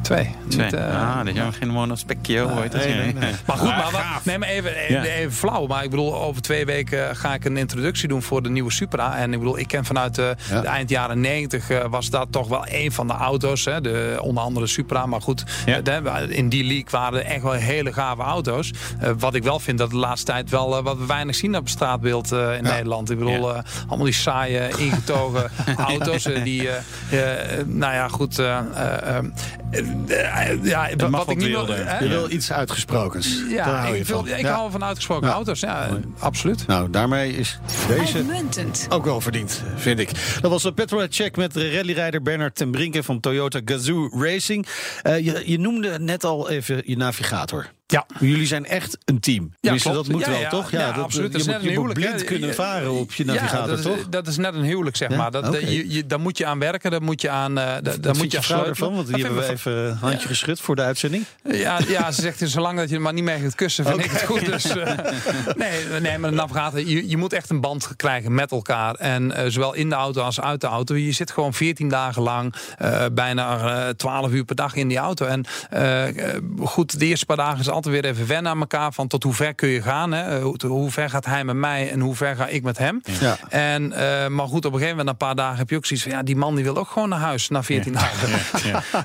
[0.03, 0.35] Twee.
[0.49, 0.65] Twee.
[0.65, 2.85] Niet, eh, ah, dat jij geen monospecchio, hoe heet dat?
[2.85, 3.33] nee, nee, nee.
[3.47, 5.03] Maar goed, maar wat, nee, maar even, even, Ja.
[5.03, 5.67] even flauw.
[5.67, 9.17] Maar ik bedoel, over twee weken ga ik een introductie doen voor de nieuwe Supra.
[9.17, 10.61] En ik bedoel, ik ken vanuit de, Ja.
[10.61, 13.65] de eind jaren 90 eh, was dat toch wel een van de auto's.
[13.65, 15.07] Hè, de, onder andere Supra.
[15.07, 15.77] Maar goed, Ja.
[15.77, 18.73] eh, de- in die league waren er echt wel hele gave auto's.
[19.01, 21.63] Eh, wat ik wel vind dat de laatste tijd wel wat we weinig zien op
[21.63, 23.11] het straatbeeld eh, in Nederland.
[23.11, 26.23] Ik bedoel, eh, allemaal die saaie, ingetogen auto's.
[26.45, 26.69] die,
[27.67, 28.43] nou ja, goed.
[30.09, 31.67] Eh, eh, eh, eh, ja, wat, mag ik wat niet wil.
[31.69, 31.99] hè?
[31.99, 33.49] Je wil iets uitgesprokens.
[33.55, 34.29] Daar hou je ik, wil, van.
[34.29, 34.53] ik Ja.
[34.55, 35.35] hou van uitgesproken Ja.
[35.35, 35.61] auto's.
[35.61, 36.67] Ja, absoluut.
[36.67, 38.87] Nou, daarmee is deze Uitmuntend.
[38.89, 40.11] ook wel verdiend, vind ik.
[40.41, 44.67] Dat was de Petrolhead Check met de rallyrijder Bernard ten Brinke van Toyota Gazoo Racing.
[45.03, 47.67] Eh, je, je noemde net al even je navigator.
[47.89, 48.07] Ja.
[48.21, 49.53] Jullie zijn echt een team.
[49.61, 50.05] Tenminste, klopt.
[50.07, 50.49] dat moet Ja, wel, ja.
[50.49, 50.71] toch?
[50.71, 51.27] Ja, dat, absoluut.
[51.27, 53.67] Je Dat is moet, net je moet blind kunnen Je- varen op je navigator, ja,
[53.67, 54.09] dat is, toch?
[54.09, 55.17] Dat is net een huwelijk, zeg Ja?
[55.17, 55.31] maar.
[55.31, 57.99] Dat, je, je, daar moet je aan werken, daar moet je aan, eh, daar, daar
[58.01, 58.95] Wat moet je je vrouw ervan?
[58.95, 61.25] Want die Dat hebben we even een handje geschud voor de uitzending.
[61.51, 64.11] Ja, ja, ze zegt zolang dat je er maar niet mee gaat kussen, vind ik
[64.11, 64.45] het goed.
[64.47, 64.93] Dus, eh,
[65.57, 68.95] nee, nee, maar een navigator, je, je moet echt een band krijgen met elkaar.
[68.95, 70.95] En eh, zowel in de auto als uit de auto.
[70.97, 74.99] Je zit gewoon 14 dagen lang, eh, bijna eh 12 uur per dag in die
[74.99, 75.27] auto.
[75.27, 78.93] En eh, eh, goed, de eerste paar dagen is altijd weer even wennen aan elkaar.
[78.93, 80.13] Van tot hoe ver kun je gaan.
[80.13, 80.41] Hè?
[80.41, 83.01] Hoe, hoe ver gaat hij met mij en hoe ver ga ik met hem.
[83.21, 83.37] Ja.
[83.49, 85.87] En, eh, maar goed, op een gegeven moment, na een paar dagen heb je ook
[85.87, 86.17] zoiets van...
[86.17, 88.15] ja, die man die wil ook gewoon naar huis na 14 dagen.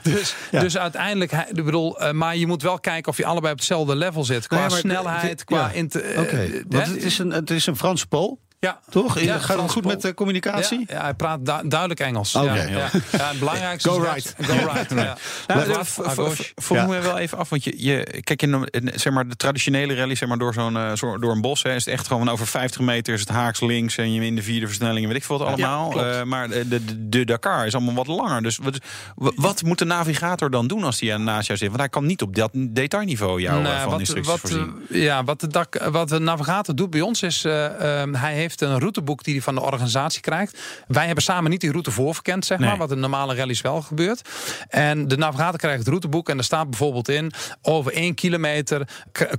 [0.03, 3.57] Dus, dus uiteindelijk, ik bedoel, eh, maar je moet wel kijken of je allebei op
[3.59, 4.47] hetzelfde level zit.
[4.47, 5.71] Qua Nee, snelheid, qua...
[5.71, 8.79] Inter- eh, Oké, eh, want het is een, het is een Franse Pool, ja.
[8.89, 9.19] toch?
[9.19, 10.79] Ja, Gaat het goed met de communicatie?
[10.87, 12.35] Ja, ja, hij praat du- duidelijk Engels.
[12.35, 12.45] Oké.
[12.53, 12.89] ja, ja.
[13.11, 14.35] Ja, het belangrijkste Go is right.
[14.41, 14.89] Go right.
[15.01, 15.17] Ja.
[15.47, 16.35] Nou,
[16.69, 16.85] Ja.
[16.85, 20.15] me wel even af, want je, je kijk in een- zeg maar de traditionele rally,
[20.15, 22.47] zeg maar door zo'n eh, zo- door een bos, hè, is het echt gewoon over
[22.47, 25.37] 50 meter is het haaks links en je in de vierde versnelling, weet ik veel
[25.37, 26.05] wat allemaal.
[26.05, 28.41] Eh, maar de, de, de Dakar is allemaal wat langer.
[28.43, 28.77] Dus wat,
[29.15, 31.67] wat moet de navigator dan doen als hij naast jou zit?
[31.67, 34.73] Want hij kan niet op dat detailniveau jou eh, Nou, van wat, instructies wat, voorzien.
[34.91, 38.33] eh, ja, wat de, dak, wat de navigator doet bij ons is, eh, ehm, hij
[38.33, 40.59] heeft een routeboek die hij van de organisatie krijgt.
[40.87, 42.77] Wij hebben samen niet die route voorverkend, zeg maar, Nee.
[42.77, 44.29] wat in normale rallies wel gebeurt.
[44.69, 48.87] En de navigator krijgt het routeboek en er staat bijvoorbeeld in, over één kilometer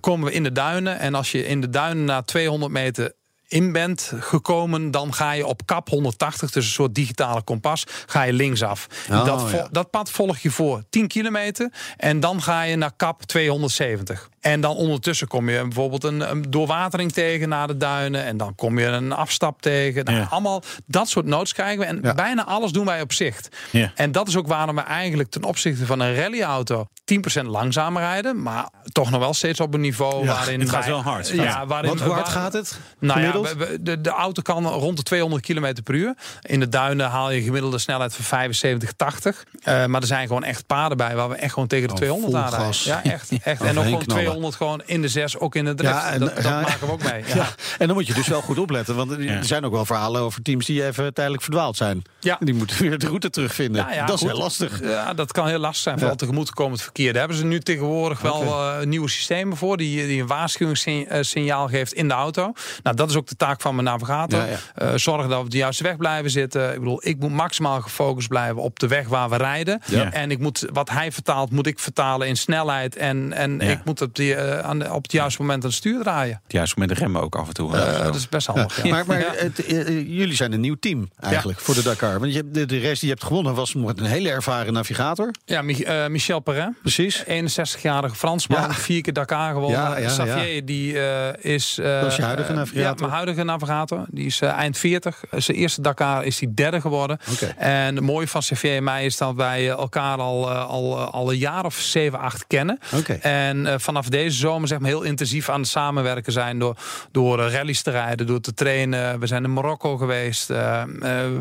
[0.00, 0.98] komen we in de duinen.
[0.98, 3.12] En als je in de duinen na 200 meter
[3.48, 8.22] in bent gekomen, dan ga je op kap 180, dus een soort digitale kompas, ga
[8.22, 8.86] je linksaf.
[9.10, 9.68] Oh, dat, ja.
[9.70, 14.28] dat pad volg je voor 10 kilometer en dan ga je naar kap 270.
[14.42, 18.24] En dan ondertussen kom je bijvoorbeeld een, een doorwatering tegen naar de duinen.
[18.24, 20.04] En dan kom je een afstap tegen.
[20.04, 20.26] Nou, Ja.
[20.30, 21.84] Allemaal dat soort notes krijgen we.
[21.84, 22.14] En Ja.
[22.14, 23.56] bijna alles doen wij op zicht.
[23.70, 23.92] Ja.
[23.94, 28.42] En dat is ook waarom we eigenlijk ten opzichte van een rallyauto 10% langzamer rijden.
[28.42, 31.28] Maar toch nog wel steeds op een niveau Ja, waarin het gaat wij- wel hard.
[31.28, 32.78] Ja, waarin, hard gaat het?
[32.98, 33.56] nou ja, gemiddeld?
[33.58, 36.14] we- we- de, de auto kan rond de 200 km per uur.
[36.42, 39.44] In de duinen haal je gemiddelde snelheid van 75, 80.
[39.62, 41.98] Eh, maar er zijn gewoon echt paden bij waar we echt gewoon tegen de Oh,
[41.98, 42.76] 200 vol aanrijden.
[42.84, 43.30] Ja, echt.
[43.42, 43.60] echt.
[43.72, 44.24] En ook gewoon knallen.
[44.32, 45.94] 200 gewoon in de 6, ook in de drift.
[45.94, 46.60] Ja, en- dat dat ja.
[46.60, 47.22] maken we ook mee.
[47.32, 47.34] Ja.
[47.34, 48.96] Ja, en dan moet je dus wel goed opletten.
[48.96, 52.02] Want er zijn ook wel verhalen over teams die even tijdelijk verdwaald zijn.
[52.20, 52.36] Ja.
[52.40, 53.82] Die moeten weer de route terugvinden.
[53.88, 54.30] Ja, ja, dat is goed.
[54.30, 54.80] heel lastig.
[54.82, 55.94] Ja, dat kan heel lastig zijn.
[55.94, 56.18] Vooral Ja.
[56.18, 57.10] tegemoetkomend verkeer.
[57.10, 59.76] Daar hebben ze nu tegenwoordig wel eh, nieuwe systemen voor.
[59.76, 62.52] Die, die een waarschuwingssignaal geeft in de auto.
[62.82, 64.38] Nou, dat is ook de taak van mijn navigator.
[64.38, 64.58] Ja, ja.
[64.74, 66.72] Eh, zorgen dat we op de juiste weg blijven zitten.
[66.72, 69.80] Ik bedoel, ik moet maximaal gefocust blijven op de weg waar we rijden.
[69.86, 70.12] Ja.
[70.12, 72.96] En ik moet, wat hij vertaalt, moet ik vertalen in snelheid.
[72.96, 73.70] En, en Ja.
[73.70, 76.40] ik moet op, die, eh, aan de, op het juiste moment aan het stuur draaien.
[76.48, 77.76] Juist met de remmen ook af en toe.
[77.76, 78.82] Eh, dat is best handig.
[78.82, 78.90] Ja.
[78.90, 79.32] Maar, maar Ja.
[79.36, 82.18] het, eh, jullie zijn een nieuw team eigenlijk voor de Dakar.
[82.20, 84.72] Want je, hebt- de, de race die je hebt gewonnen was met een hele ervaren
[84.72, 85.30] navigator.
[85.44, 86.76] Ja, Mi- Michel Perrin.
[86.82, 87.24] Precies.
[87.26, 88.72] 61-jarige Fransman, Ja.
[88.72, 89.80] vier keer Dakar gewonnen.
[89.80, 91.78] Ja, ja, Xavier, die eh, is...
[91.78, 92.82] eh, Dat is je huidige navigator?
[92.82, 94.04] ja, mijn huidige navigator.
[94.10, 95.24] Die is eind 40.
[95.30, 97.18] Eh, Zijn eerste Dakar is hij derde geworden.
[97.32, 97.46] Oké.
[97.56, 101.38] En het mooie van Xavier en mij is dat wij elkaar al, al, al een
[101.38, 102.78] jaar of 7, 8 kennen.
[102.94, 103.12] Oké.
[103.12, 106.76] En eh, vanaf deze zomer zeg maar heel intensief aan het samenwerken zijn door,
[107.12, 109.20] door eh, rallies te rijden, door te trainen.
[109.20, 110.50] We zijn in Marokko geweest.
[110.50, 110.88] Eh, eh,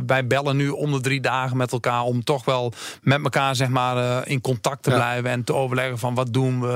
[0.05, 3.67] wij bellen nu om de drie dagen met elkaar om toch wel met elkaar zeg
[3.69, 4.95] maar, in contact te Ja.
[4.95, 6.67] blijven en te overleggen van wat doen we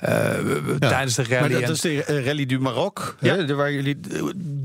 [0.00, 0.88] Ja.
[0.88, 1.52] tijdens de Maar rally.
[1.52, 3.16] dat, En- dat is de Rally du Maroc.
[3.20, 3.36] Ja.
[3.36, 4.00] Hè, waar jullie,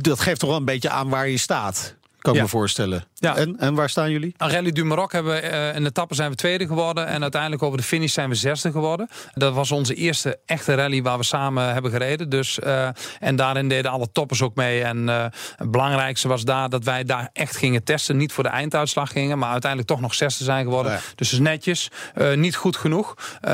[0.02, 1.95] dat geeft toch wel een beetje aan waar je staat.
[2.24, 2.44] Kan ik Ja.
[2.46, 3.04] me voorstellen.
[3.14, 3.36] Ja.
[3.36, 4.34] En, en waar staan jullie?
[4.38, 7.08] Aan Rally du Maroc hebben we eh, in de etappe zijn we tweede geworden.
[7.08, 9.10] En uiteindelijk over de finish zijn we zesde geworden.
[9.34, 12.30] Dat was onze eerste echte rally waar we samen hebben gereden.
[12.30, 12.88] Dus, eh,
[13.20, 14.84] en daarin deden alle toppers ook mee.
[14.84, 18.18] En eh, het belangrijkste was daar dat wij daar echt gingen testen.
[18.18, 20.92] Niet voor de einduitslag gingen, maar uiteindelijk toch nog zesde zijn geworden.
[20.92, 21.00] Ja.
[21.16, 21.90] Dus is netjes.
[22.14, 23.16] Eh, niet goed genoeg.
[23.42, 23.52] Eh,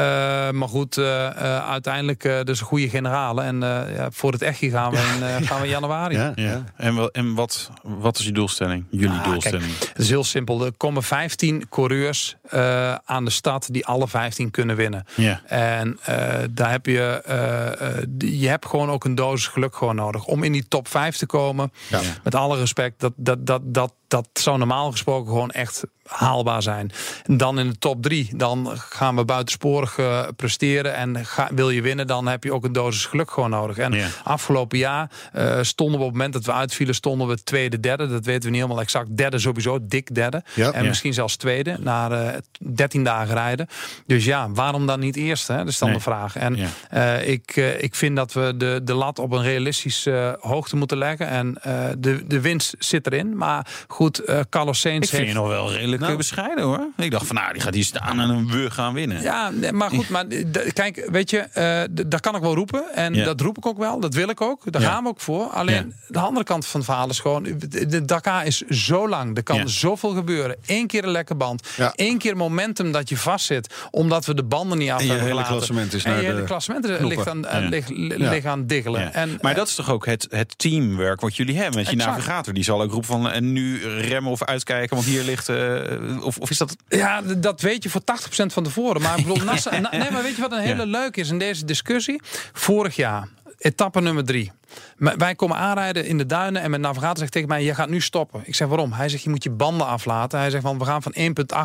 [0.50, 3.42] maar goed, uiteindelijk eh, dus een goede generale.
[3.42, 6.16] En eh, ja, voor het echtje gaan we in, eh, gaan we in januari.
[6.16, 6.32] Ja.
[6.36, 6.64] Ja.
[6.76, 8.58] En, wel, en wat, wat is je doelstelling?
[8.90, 9.78] Jullie Ah, doelstelling?
[9.80, 10.66] Het is heel simpel.
[10.66, 15.06] Er komen 15 coureurs eh, aan de stad die alle 15 kunnen winnen.
[15.16, 15.42] Ja.
[15.46, 20.26] En eh, daar heb je, die- je hebt gewoon ook een dosis geluk gewoon nodig.
[20.26, 22.00] Om in die top 5 te komen, Ja.
[22.24, 26.92] met alle respect, dat, dat, dat, dat, dat zou normaal gesproken gewoon echt haalbaar zijn.
[27.26, 30.96] En dan in de top 3, dan gaan we buitensporig eh, presteren.
[30.96, 33.78] En ga, wil je winnen, dan heb je ook een dosis geluk gewoon nodig.
[33.78, 34.08] En Ja.
[34.24, 38.08] afgelopen jaar eh, stonden we op het moment dat we uitvielen, stonden we tweede, derde.
[38.08, 39.18] Dat weten we niet helemaal exact.
[39.18, 40.44] Derde sowieso, dik derde.
[40.56, 40.72] Ja.
[40.72, 40.88] En Ja.
[40.88, 42.38] misschien zelfs tweede, na eh
[42.74, 43.68] 13 dagen rijden.
[44.06, 45.52] Dus ja, waarom dan niet eerste?
[45.52, 45.58] Hè?
[45.58, 45.98] Dat is dan Nee.
[45.98, 46.36] de vraag.
[46.36, 46.58] En
[46.90, 51.28] eh, ik, ik vind dat we de, de lat op een realistische hoogte moeten leggen.
[51.28, 51.54] En
[51.98, 53.38] de, de winst zit erin.
[53.38, 53.68] Maar
[54.00, 56.12] goed, eh Carlos Sainz Ik vind je nog wel redelijk Nou.
[56.12, 56.88] eh, bescheiden hoor.
[56.98, 59.22] Ik dacht van nou, die gaat hier staan en we gaan winnen.
[59.22, 62.84] Ja, maar goed, maar d- kijk, weet je, eh, d- daar kan ik wel roepen.
[62.94, 63.24] En Ja.
[63.26, 64.72] dat roep ik ook wel, dat wil ik ook.
[64.72, 64.90] Daar Ja.
[64.90, 65.46] gaan we ook voor.
[65.46, 67.44] Alleen de andere kant van het verhaal is gewoon,
[67.88, 69.38] de Dakar is zo lang.
[69.38, 69.68] Er kan Ja.
[69.68, 70.56] zoveel gebeuren.
[70.66, 71.68] Eén keer een lekke band.
[71.78, 71.94] Ja.
[71.96, 75.52] Eén keer momentum dat je vastzit, omdat we de banden niet af hebben hele gelaten.
[75.56, 77.60] klassement is en naar je hele de klassement ligt aan, Ja.
[77.70, 78.30] ligt, Ja.
[78.30, 79.02] ligt aan diggelen.
[79.02, 79.12] Ja.
[79.14, 82.12] En, maar dat is toch ook het, het teamwork wat jullie hebben met je Exact.
[82.18, 82.54] navigator.
[82.54, 84.96] Die zal ook roepen van en nu remmen of uitkijken?
[84.96, 85.50] Want hier ligt...
[85.50, 86.76] eh, of, of is dat...
[86.88, 89.02] Ja, dat weet je voor 80% van tevoren.
[89.02, 89.44] Maar ik bedoel,
[89.92, 92.22] nee, maar weet je wat een hele leuk is in deze discussie?
[92.54, 94.52] Vorig jaar, etappe nummer drie.
[94.98, 98.02] Wij komen aanrijden in de duinen en mijn navigator zegt tegen mij: Je gaat nu
[98.02, 98.42] stoppen.
[98.46, 98.92] Ik zeg waarom?
[98.92, 100.40] Hij zegt: Je moet je banden aflaten.
[100.40, 101.16] Hij zegt: van, We gaan van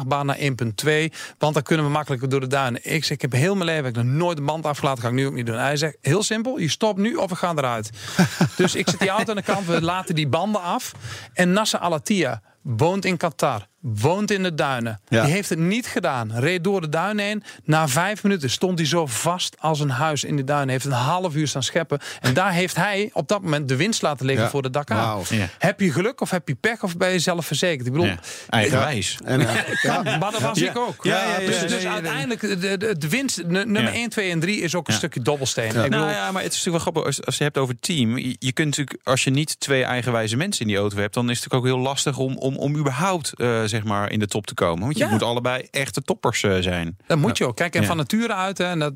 [0.03, 0.47] 1,8 baan naar 1,2,
[1.39, 2.81] want dan kunnen we makkelijker door de duinen.
[2.83, 5.03] Ik zeg: Ik heb heel mijn leven ik nog nooit een band afgelaten.
[5.03, 5.59] Ga ik nu ook niet doen.
[5.59, 7.91] Hij zegt: Heel simpel, je stopt nu of we gaan eruit.
[8.57, 10.93] dus ik zet die auto aan de kant, we laten die banden af.
[11.33, 13.67] En Nasser Alatia woont in Qatar.
[13.81, 15.01] Woont in de duinen.
[15.09, 15.23] Ja.
[15.23, 16.33] Die heeft het niet gedaan.
[16.33, 17.43] Reed door de duinen heen.
[17.65, 20.69] Na vijf minuten stond hij zo vast als een huis in de duinen.
[20.69, 21.99] Heeft een half uur staan scheppen.
[22.21, 24.51] En daar heeft hij op dat moment de winst laten liggen Ja.
[24.51, 25.19] voor de Dakar.
[25.29, 25.49] Ja.
[25.59, 27.87] Heb je geluk of heb je pech of ben je zelf verzekerd?
[27.87, 28.19] Ik bedoel, Ja,
[28.51, 29.19] eigenwijs.
[29.25, 30.71] En, eh, ja, maar dat was Ja.
[30.71, 31.05] ik ook.
[31.05, 31.95] Ja, ja, ja, dus ja, dus ja, ja.
[31.95, 33.93] uiteindelijk, de, de, de winst, nummer Ja.
[33.93, 34.99] 1, 2 en 3 is ook een Ja.
[34.99, 35.67] stukje dobbelsteen.
[35.67, 37.75] Ik bedoel, Nou ja, maar het is natuurlijk wel grappig als, als je hebt over
[37.81, 38.19] team.
[38.19, 41.31] Je, je kunt natuurlijk, als je niet twee eigenwijze mensen in die auto hebt, dan
[41.31, 44.27] is het natuurlijk ook heel lastig om, om, om überhaupt eh, zeg maar in de
[44.27, 44.81] top te komen.
[44.85, 45.11] Want je Ja.
[45.11, 46.97] moet allebei echte toppers eh, zijn.
[47.07, 47.57] Dat moet je ook.
[47.57, 47.87] Kijk, en Ja.
[47.87, 48.95] van nature uit, hè, en dat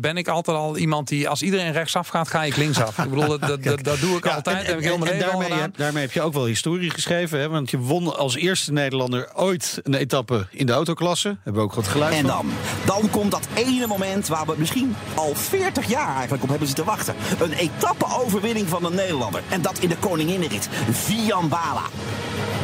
[0.00, 2.98] ben ik altijd al iemand die, als iedereen rechtsaf gaat, ga ik linksaf.
[2.98, 4.56] ik bedoel, dat, dat, dat, dat doe ik Ja, altijd.
[4.56, 7.38] en- heb ik en daarmee, heb, daarmee heb je ook wel historie geschreven.
[7.40, 7.48] Hè?
[7.48, 11.28] Want je won als eerste Nederlander ooit een etappe in de autoklasse.
[11.28, 12.46] Hebben we ook wat geluid En dan?
[12.84, 16.84] Dan komt dat ene moment waar we misschien al 40 jaar eigenlijk op hebben zitten
[16.84, 17.14] wachten.
[17.40, 19.42] Een etappe-overwinning van een Nederlander.
[19.48, 20.68] En dat in de Koninginnenrit.
[20.90, 21.82] Vian Bala.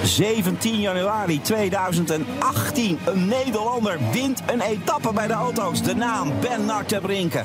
[0.04, 2.98] 17 januari 2018.
[3.04, 5.82] Een Nederlander wint een etappe bij de auto's.
[5.82, 7.44] De naam Ben Nartebrinke.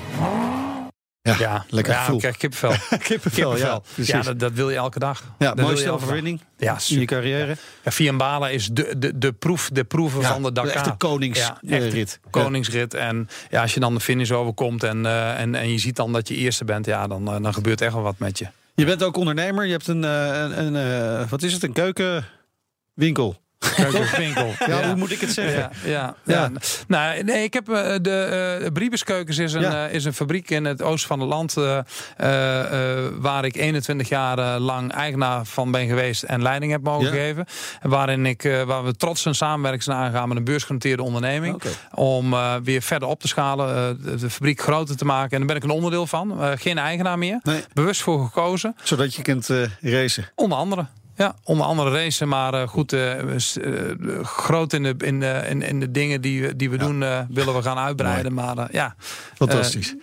[1.24, 2.20] Ja, Ja, lekker ja, gevoel.
[2.20, 2.74] krijg kippenvel.
[3.08, 4.08] Kippenvel, ja, precies.
[4.14, 5.24] Ja, dat, dat wil je elke dag.
[5.40, 6.42] Ja, Dat mooiste overwinning.
[6.58, 7.56] Ja, in je carrière.
[7.84, 10.76] Ja, Fiambala is de, de, de, proef, de proeven Ja, van de de Dakar.
[10.76, 11.54] echte koningsrit.
[11.62, 12.30] Ja, echt Ja.
[12.30, 12.94] koningsrit.
[12.94, 16.14] En ja, als je dan de finish overkomt en, eh, en, en je ziet dan
[16.14, 18.48] dat je eerste bent, ja, dan, eh, dan gebeurt echt wel wat met je.
[18.76, 19.66] Je bent ook ondernemer.
[19.66, 23.41] Je hebt een, eh, een, eh, wat is het, een keukenwinkel.
[23.76, 24.54] Keukenwinkel.
[24.68, 25.60] Ja, hoe moet ik het zeggen?
[25.60, 26.34] Ja, ja, Ja.
[26.34, 26.52] ja.
[26.88, 30.66] Nou, nee, ik heb eh, de uh, Briebeskeukens is een, eh, is een fabriek in
[30.66, 31.78] het oosten van het land eh,
[32.18, 36.82] eh, eh, waar ik 21 jaar eh, lang eigenaar van ben geweest en leiding heb
[36.84, 37.46] mogen geven.
[37.82, 41.62] En waarin ik, eh, waar we trots een samenwerking zijn aangegaan met een beursgenoteerde onderneming.
[41.94, 45.32] Om eh, weer verder op te schalen, eh, de, fabriek groter te maken.
[45.32, 46.42] En daar ben ik een onderdeel van.
[46.42, 47.40] Eh, geen eigenaar meer.
[47.44, 47.64] Nee.
[47.74, 48.76] Bewust voor gekozen.
[48.84, 50.30] Zodat je kunt eh, racen.
[50.36, 50.86] Onder andere.
[51.22, 55.62] Ja, onder andere racen, maar eh, goed, eh, eh, groot in de, in, de, in,
[55.62, 58.34] in de dingen die, we- die we doen, eh, willen we gaan uitbreiden.
[58.34, 58.96] Maar ja,
[59.36, 59.96] Fantastisch.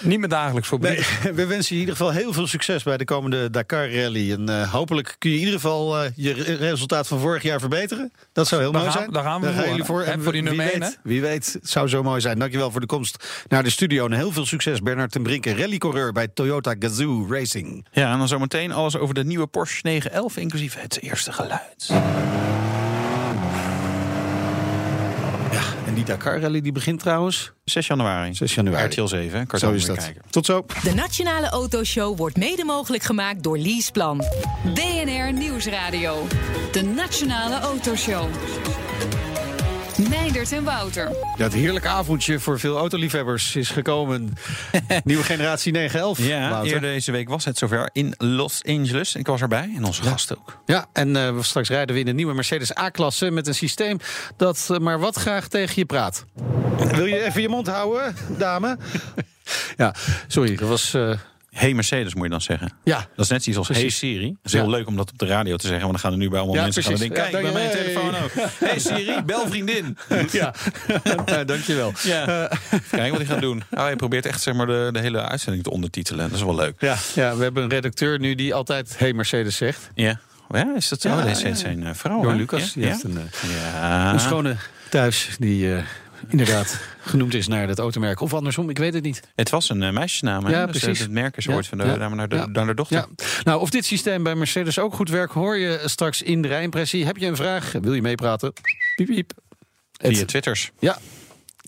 [0.00, 1.04] niet meer dagelijks voor Nee,
[1.34, 4.32] we wensen je in ieder geval heel veel succes bij de komende Dakar Rally.
[4.32, 7.60] En eh, hopelijk kun je in ieder geval eh, je re- resultaat van vorig jaar
[7.60, 8.12] verbeteren.
[8.32, 9.12] Dat zou heel Daar mooi gaan- zijn.
[9.14, 9.84] daar gaan we voor, jullie hè?
[9.84, 10.02] voor.
[10.02, 12.38] En voor die wie nummer één, weet, wie weet, het zou zo mooi zijn.
[12.38, 14.04] Dankjewel voor de komst naar de studio.
[14.06, 17.86] En heel veel succes, Bernard ten Brinke, rallycoureur bij Toyota Gazoo Racing.
[17.92, 21.86] Ja, en dan zometeen alles over de nieuwe Porsche 911, inclusief het eerste geluid.
[25.52, 28.34] Ja, en die Dakar Rally die begint trouwens 6 januari.
[28.34, 28.86] 6 januari.
[28.86, 29.46] RTL 7, hè?
[29.46, 29.96] Kan je Zo is dat.
[29.96, 30.22] kijken.
[30.30, 30.64] Tot zo.
[30.82, 34.24] De Nationale Autoshow wordt mede mogelijk gemaakt door Leaseplan.
[34.74, 36.26] BNR Nieuwsradio.
[36.72, 38.28] De Nationale Autoshow.
[40.08, 41.08] Meindert en Wouter.
[41.36, 44.34] Ja, het heerlijke avondje voor veel autoliefhebbers is gekomen.
[45.04, 46.18] Nieuwe generatie 911.
[46.26, 46.72] Ja, Wouter.
[46.72, 49.14] eerder deze week was het zover in Los Angeles.
[49.14, 50.58] Ik was erbij en onze gast ook.
[50.66, 53.98] Ja, en eh, we straks rijden we in de nieuwe Mercedes A-klasse met een systeem
[54.36, 56.24] dat eh, maar wat graag tegen je praat.
[56.94, 58.78] Wil je even je mond houden, dame?
[59.76, 59.94] ja,
[60.26, 60.94] sorry, dat was.
[60.94, 61.10] eh,
[61.50, 62.72] Hey Mercedes moet je dan zeggen.
[62.84, 62.96] ja.
[63.16, 63.88] Dat is net iets als Hey.
[63.88, 64.26] Siri.
[64.28, 64.60] Dat is Ja.
[64.60, 65.86] heel leuk om dat op de radio te zeggen.
[65.88, 67.16] Want dan gaan er nu bij allemaal Ja, mensen gaan denken...
[67.16, 68.30] Kijk, Ja, bij dank mijn telefoon ook.
[68.58, 69.96] Hey Siri, bel vriendin.
[70.32, 70.54] ja.
[71.26, 71.92] ja, dankjewel.
[72.02, 72.22] Ja.
[72.50, 73.62] Even kijken wat hij gaat doen.
[73.70, 76.28] Nou, hij probeert echt zeg maar, de, de hele uitzending te ondertitelen.
[76.28, 76.80] Dat is wel leuk.
[76.80, 79.90] Ja, ja, we hebben een redacteur nu die altijd Hey Mercedes zegt.
[79.94, 80.20] Ja.
[80.50, 81.08] Ja, is dat zo?
[81.08, 81.54] Ja, Oh, is ja.
[81.54, 82.30] zijn eh, vrouw.
[82.32, 84.12] Lucas, die heeft een, eh, Ja.
[84.12, 84.56] een schone
[84.88, 85.82] thuis die eh,
[86.28, 88.20] inderdaad genoemd is naar dat automerk.
[88.20, 89.20] Of andersom, ik weet het niet.
[89.34, 90.44] Het was een eh, meisjesnaam.
[90.44, 90.50] Hè?
[90.50, 90.98] Ja, Dus, eh, precies.
[91.02, 92.46] het merk is Ja, van de ja, naar de, ja.
[92.46, 92.96] naar de dochter.
[92.96, 93.06] Ja.
[93.44, 97.04] Nou, of dit systeem bij Mercedes ook goed werkt, hoor je straks in de rijimpressie.
[97.04, 97.72] Heb je een vraag?
[97.80, 98.52] Wil je meepraten?
[98.96, 99.32] Piep, piep.
[99.92, 100.70] Via Het- Twitters.
[100.78, 100.98] Ja.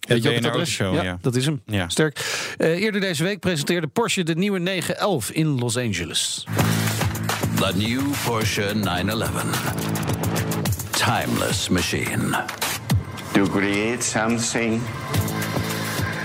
[0.09, 0.55] Weet je ook BNR het?
[0.55, 1.19] Autoshow, ja.
[1.21, 1.63] dat is hem.
[1.67, 1.89] Ja.
[1.89, 2.19] Sterk.
[2.59, 6.45] Eh, eerder deze week presenteerde Porsche de nieuwe 911 in Los Angeles.
[7.57, 9.75] The new Porsche 911.
[10.91, 12.45] Timeless machine.
[13.33, 14.83] To create something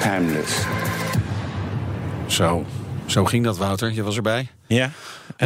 [0.01, 0.61] timeless.
[2.27, 2.65] Zo.
[3.05, 3.91] Zo ging dat, Wouter.
[3.91, 4.47] Je was erbij.
[4.67, 4.83] Ja.
[4.83, 4.91] En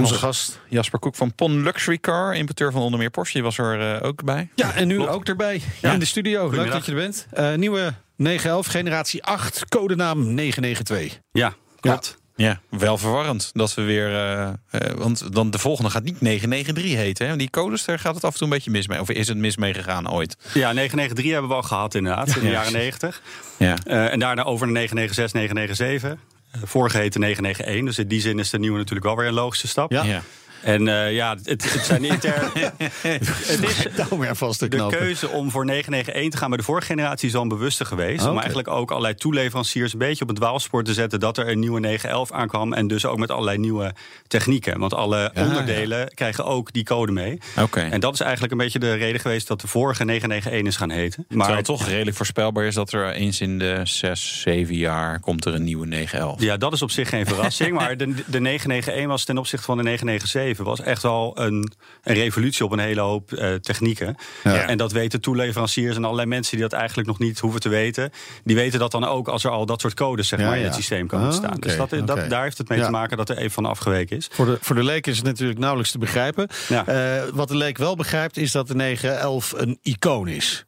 [0.02, 0.60] Onze onze gast.
[0.69, 4.08] Jasper Koek van Pon Luxury Car, importeur van onder meer Porsche, die was er eh,
[4.08, 4.50] ook bij.
[4.56, 5.12] Ja, en nu Klopt.
[5.12, 5.91] ook erbij Ja.
[5.93, 6.50] in de studio.
[6.50, 7.28] Leuk dat je er bent.
[7.32, 11.19] Eh, nieuwe 911, generatie 8, codenaam 992.
[11.32, 12.17] Ja, klopt.
[12.36, 14.08] Ja, wel verwarrend dat we weer.
[14.15, 14.54] eh, eh,
[14.96, 17.28] want dan de volgende gaat niet 993 heten.
[17.28, 17.36] Hè?
[17.36, 19.00] Die codes, daar gaat het af en toe een beetje mis mee.
[19.00, 20.36] Of is het mis mee gegaan ooit?
[20.54, 22.52] Ja, 993 hebben we al gehad inderdaad, in de Ja.
[22.52, 23.22] jaren 90.
[23.58, 23.76] Ja.
[23.86, 26.20] Eh, en daarna over naar 996, 997.
[26.52, 29.34] Eh, vorige heette 991, dus in die zin is de nieuwe natuurlijk wel weer een
[29.34, 29.91] logische stap.
[29.91, 30.04] Ja.
[30.04, 30.22] ja.
[30.62, 32.52] En eh, ja, het, het zijn intern.
[33.02, 33.88] het is,
[34.19, 37.36] weer vast te de keuze om voor 991 te gaan bij de vorige generatie is
[37.36, 38.21] al een bewuste geweest.
[38.21, 38.32] Oké.
[38.32, 41.60] Om eigenlijk ook allerlei toeleveranciers een beetje op het dwaalspoor te zetten dat er een
[41.60, 42.74] nieuwe 911 aankwam.
[42.74, 43.93] En dus ook met allerlei nieuwe
[44.28, 44.80] technieken.
[44.80, 47.39] Want alle Ja, onderdelen krijgen ook die code mee.
[47.60, 47.80] Oké.
[47.80, 50.89] En dat is eigenlijk een beetje de reden geweest dat de vorige 991 is gaan
[50.89, 51.26] heten.
[51.28, 55.19] Maar Terwijl het toch redelijk voorspelbaar is dat er eens in de 6, 7 jaar
[55.19, 56.41] komt er een nieuwe 911.
[56.41, 57.74] Ja, dat is op zich geen verrassing.
[57.80, 61.72] maar de, de 991 was ten opzichte van de 997 was echt wel een,
[62.04, 64.16] een revolutie op een hele hoop eh, technieken.
[64.44, 64.68] Ja.
[64.68, 68.12] En dat weten toeleveranciers en allerlei mensen die dat eigenlijk nog niet hoeven te weten.
[68.44, 70.64] Die weten dat dan ook als er al dat soort codes zeg Ja, maar, in
[70.64, 71.50] het systeem komen Ah, te staan.
[71.56, 74.18] oké, dus dat, dat, daar heeft het mee te maken dat er even van afgeweken
[74.18, 74.28] is.
[74.32, 76.48] Voor de, voor de leek is het natuurlijk nauwelijks te begrijpen.
[76.86, 80.66] Eh, wat de leek wel begrijpt, is dat de 911 een icoon is.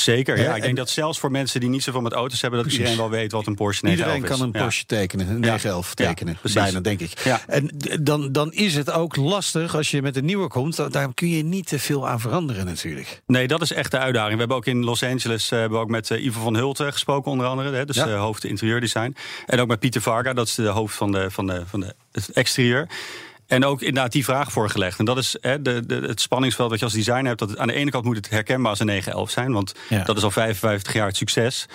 [0.00, 0.48] Zeker, ja.
[0.50, 2.62] Ik en- denk dat zelfs voor mensen die niet zoveel met auto's hebben...
[2.62, 4.62] dat iedereen wel weet wat een Porsche 911 Iedereen kan een is.
[4.62, 5.38] Porsche tekenen, een Ja.
[5.40, 6.38] 911 Ja, tekenen.
[6.54, 7.18] Bijna, denk ik.
[7.24, 7.40] Ja.
[7.46, 10.76] En dan, dan is het ook lastig als je met een nieuwe komt.
[10.76, 13.22] da- Daar kun je niet te veel aan veranderen natuurlijk.
[13.26, 14.32] Nee, dat is echt de uitdaging.
[14.32, 16.92] We hebben ook in Los Angeles eh, hebben we ook met eh, Ivo van Hulten
[16.92, 17.70] gesproken, onder andere.
[17.76, 18.04] Hè, dus Ja.
[18.04, 19.16] de hoofd interieurdesign.
[19.46, 21.94] En ook met Pieter Varga, dat is de hoofd van, de, van, de, van de,
[22.12, 22.88] het exterieur.
[23.48, 24.98] En ook inderdaad die vraag voorgelegd.
[24.98, 27.38] En dat is hè, de, de, het spanningsveld wat je als designer hebt.
[27.38, 29.52] Dat het, aan de ene kant moet het herkenbaar als een 911 zijn.
[29.52, 30.04] Want Ja.
[30.04, 31.66] dat is al 55 jaar het succes.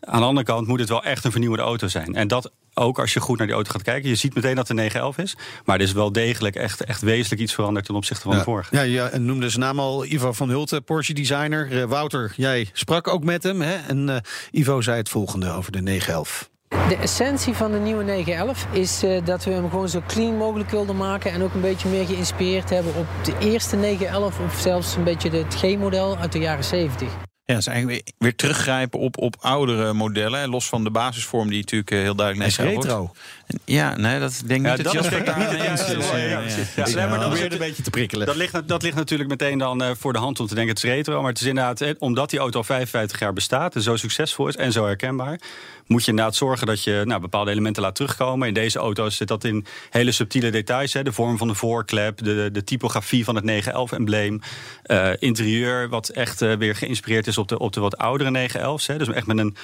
[0.00, 2.14] Aan de andere kant moet het wel echt een vernieuwde auto zijn.
[2.14, 4.08] En dat ook als je goed naar die auto gaat kijken.
[4.08, 5.36] Je ziet meteen dat het een 911 is.
[5.64, 8.38] Maar er is wel degelijk echt, echt wezenlijk iets veranderd ten opzichte van ja.
[8.38, 8.76] de vorige.
[8.76, 11.80] Ja, ja, en noemde zijn naam al Ivo van Hulten, Porsche designer.
[11.80, 13.60] Eh, Wouter, jij sprak ook met hem.
[13.62, 13.74] Hè?
[13.74, 14.16] En eh,
[14.50, 16.50] Ivo zei het volgende over de 911.
[16.88, 20.70] De essentie van de nieuwe 911 is eh, dat we hem gewoon zo clean mogelijk
[20.70, 21.32] wilden maken.
[21.32, 24.40] En ook een beetje meer geïnspireerd hebben op de eerste 911.
[24.40, 27.08] Of zelfs een beetje het G-model uit de jaren 70.
[27.46, 30.48] Ja, dat is eigenlijk weer, teruggrijpen op, op oudere modellen.
[30.48, 33.18] Los van de basisvorm die natuurlijk eh, heel duidelijk Hij is 911 wordt.
[33.64, 36.10] Ja, nee, dat denk ik Ja, niet dat Jasper daar niet eens is.
[36.10, 36.74] ja, Ja, precies.
[36.74, 36.86] ja.
[36.86, 38.26] Ja, nee, maar dat is een beetje te prikkelen.
[38.26, 40.84] Dat ligt, dat ligt natuurlijk meteen dan eh, voor de hand om te denken het
[40.84, 41.20] is retro.
[41.20, 44.48] Maar het is inderdaad, eh, omdat die auto al 55 jaar bestaat en zo succesvol
[44.48, 45.40] is en zo herkenbaar,
[45.86, 48.48] moet je inderdaad zorgen dat je nou, bepaalde elementen laat terugkomen.
[48.48, 50.92] In deze auto's zit dat in hele subtiele details.
[50.92, 54.40] Hè, de vorm van de voorklep, de, de typografie van het 911-embleem.
[54.82, 58.86] eh, interieur, wat echt weer geïnspireerd is op de, op de wat oudere 911's.
[58.86, 58.98] Hè.
[58.98, 59.56] Dus echt met een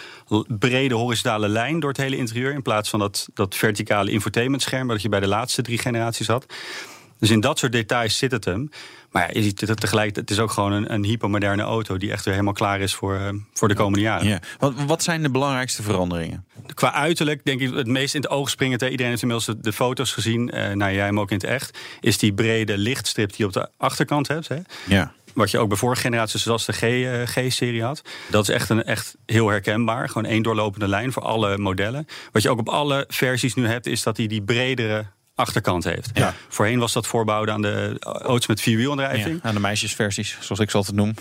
[0.59, 2.53] brede horizontale lijn door het hele interieur.
[2.53, 6.47] In plaats van dat, dat verticale infotainmentscherm dat je bij de laatste drie generaties had.
[7.19, 8.71] Dus in dat soort details zit het hem.
[9.11, 12.11] Maar ja, je ziet het tegelijk, het is ook gewoon een, een hypermoderne auto die
[12.11, 14.27] echt weer helemaal klaar is voor, eh, voor de komende jaren.
[14.29, 14.39] Ja.
[14.59, 16.45] Wat, wat zijn de belangrijkste veranderingen?
[16.75, 18.83] Qua uiterlijk, denk ik, het meest in het oog springend.
[18.83, 20.51] Iedereen heeft inmiddels de- de foto's gezien.
[20.51, 21.79] eh nou, jij hem ook in het echt.
[22.01, 24.49] Is die brede lichtstrip die je op de achterkant hebt.
[24.49, 24.57] Hè?
[24.87, 25.13] Ja.
[25.35, 28.03] Wat je ook bij vorige generaties, zoals de eh, G-serie had.
[28.31, 30.09] Dat is echt, een, echt heel herkenbaar.
[30.09, 32.07] Gewoon één doorlopende lijn voor alle modellen.
[32.33, 35.07] Wat je ook op alle versies nu hebt, is dat hij die bredere
[35.41, 36.11] achterkant heeft.
[36.13, 36.35] Ja.
[36.49, 39.41] Voorheen was dat voorbouwd aan de auto's met vierwielaandrijving.
[39.43, 41.15] Ja, aan de meisjesversies, zoals ik ze altijd noem.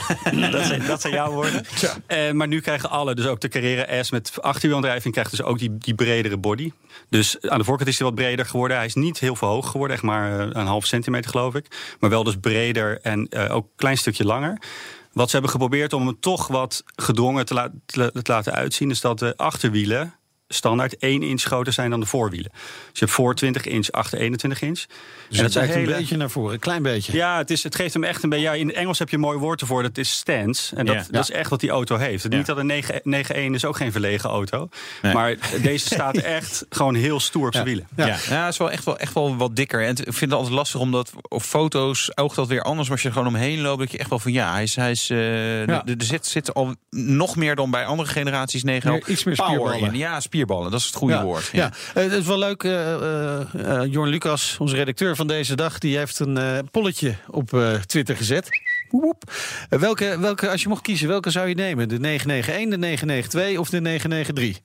[0.50, 1.64] dat, zijn, dat zijn jouw woorden.
[2.06, 5.58] Eh, maar nu krijgen alle, dus ook de Carrera S met achterwielaandrijving, krijgt dus ook
[5.58, 6.72] die, die bredere body.
[7.08, 8.76] Dus aan de voorkant is hij wat breder geworden.
[8.76, 11.66] Hij is niet heel veel hoog geworden, echt maar eh, een half centimeter geloof ik.
[12.00, 14.58] Maar wel dus breder en eh, ook een klein stukje langer.
[15.12, 19.00] Wat ze hebben geprobeerd om hem toch wat gedwongen te, la- te laten uitzien, is
[19.00, 20.14] dat de achterwielen
[20.48, 22.50] standaard 1 inch groter zijn dan de voorwielen.
[22.52, 24.84] Dus je hebt voor 20 inch, achter 21 inch.
[25.28, 27.12] Dus het lijkt een beetje naar voren, een klein beetje.
[27.12, 28.44] Ja, het, is, het geeft hem echt een beetje.
[28.44, 29.82] Ja, in het Engels heb je een mooi woord ervoor.
[29.82, 30.76] Dat is stance.
[30.76, 31.04] En dat, Ja.
[31.10, 32.22] dat is echt wat die auto heeft.
[32.22, 32.28] Ja.
[32.36, 33.00] Niet dat een 9
[33.50, 34.68] 9-1 is ook geen verlegen auto.
[35.02, 35.12] Nee.
[35.14, 37.88] Maar deze staat echt gewoon heel stoer op zijn wielen.
[37.96, 38.12] Ja, ja.
[38.44, 39.82] het is wel echt, wel echt wel wat dikker.
[39.84, 42.82] En ik vind het altijd lastig, omdat op foto's oogt dat weer anders.
[42.88, 44.76] Maar als je er gewoon omheen loopt, dat je echt wel van ja, hij is.
[44.76, 45.82] Hij is eh, Ja.
[45.86, 49.34] Er er zit, zit al nog meer dan bij andere generaties 9 Meer- iets meer
[49.34, 49.92] power spierballen.
[49.92, 49.96] in.
[49.98, 51.48] Ja, spierballen, dat is het goede ja, woord.
[51.52, 51.70] Ja.
[51.94, 52.62] Eh, het is wel leuk.
[52.64, 58.16] eh eh, Jorn Lucas, onze redacteur van deze dag, die heeft een polletje op Twitter
[58.16, 58.48] gezet.
[58.90, 59.32] Woep,
[59.68, 61.88] welke, welke, als je mocht kiezen, welke zou je nemen?
[61.88, 64.62] De 991, de 992 of de 993?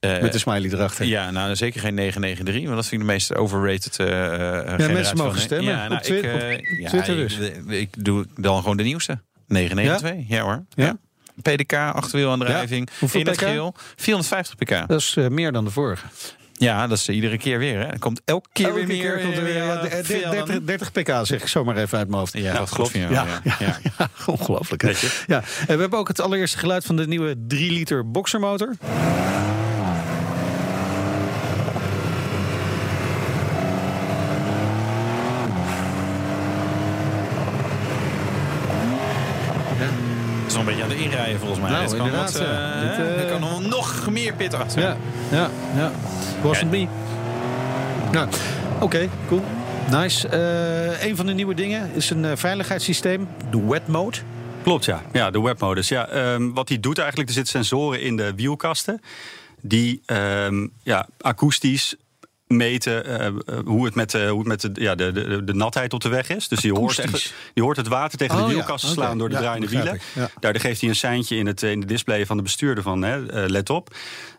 [0.00, 1.06] Eh, Met de smiley erachter.
[1.06, 5.32] Ja, nou zeker geen 993, want dat vind ik de meest overrated generatie mensen mogen
[5.32, 6.24] van- stemmen Ja, op nou, Twi- ik,
[6.72, 7.36] op ja, Twitter dus.
[7.38, 9.20] Ik, ik doe dan gewoon de nieuwste.
[9.46, 10.64] 992, ja, hoor.
[10.74, 10.96] Ja?
[11.42, 11.52] Ja.
[11.54, 13.74] PDK, achterwielaandrijving, Hoeveel in het geel.
[13.96, 14.88] 450 pk.
[14.88, 16.06] Dat is eh, meer dan de vorige.
[16.52, 17.78] Ja, dat is iedere keer weer.
[17.78, 17.84] Hè.
[17.84, 19.00] Er komt elke keer Elke weer meer.
[19.14, 19.66] keer komt er weer eh,
[20.20, 20.46] ja, aan.
[20.46, 22.32] 30, 30 pk, zeg ik zomaar even uit mijn hoofd.
[22.38, 22.92] Ja, dat klopt.
[22.92, 23.78] Ja, Ja, ja, ja.
[23.98, 24.82] Ja, ongelooflijk.
[24.82, 24.88] hè?
[25.26, 25.36] Ja.
[25.60, 28.74] En we hebben ook het allereerste geluid van de nieuwe 3 liter boxermotor.
[40.68, 41.70] Beetje aan de inrijden volgens mij.
[41.70, 42.74] Nou, Dit kan inderdaad, wat, ja.
[42.74, 44.80] eh, Dit, eh, er kan nog, nog meer pit achter.
[44.82, 44.96] Ja,
[45.30, 45.92] ja, ja.
[46.42, 46.86] Wasn't me.
[48.12, 48.28] Nou,
[48.80, 49.44] oké, cool.
[49.90, 50.28] Nice.
[50.28, 54.16] Eh, een van de nieuwe dingen is een veiligheidssysteem, de wet mode.
[54.62, 55.02] Klopt, ja.
[55.12, 55.88] Ja, de webmodus.
[55.88, 59.00] Ja, ehm, wat die doet eigenlijk, er zitten sensoren in de wielkasten...
[59.60, 61.96] die ehm, ja, akoestisch
[62.48, 63.34] meten eh, eh,
[63.64, 66.08] hoe het met, eh, hoe het met de, ja, de, de, de natheid op de
[66.08, 66.48] weg is.
[66.48, 69.28] Dus je hoort, echt, je hoort het water tegen Oh, de ja, wielkasten slaan door
[69.28, 70.00] de Ja, draaiende wielen.
[70.14, 70.30] ja.
[70.40, 73.18] Daardoor geeft hij een seintje in het, in de display van de bestuurder van hè,
[73.48, 73.96] let op.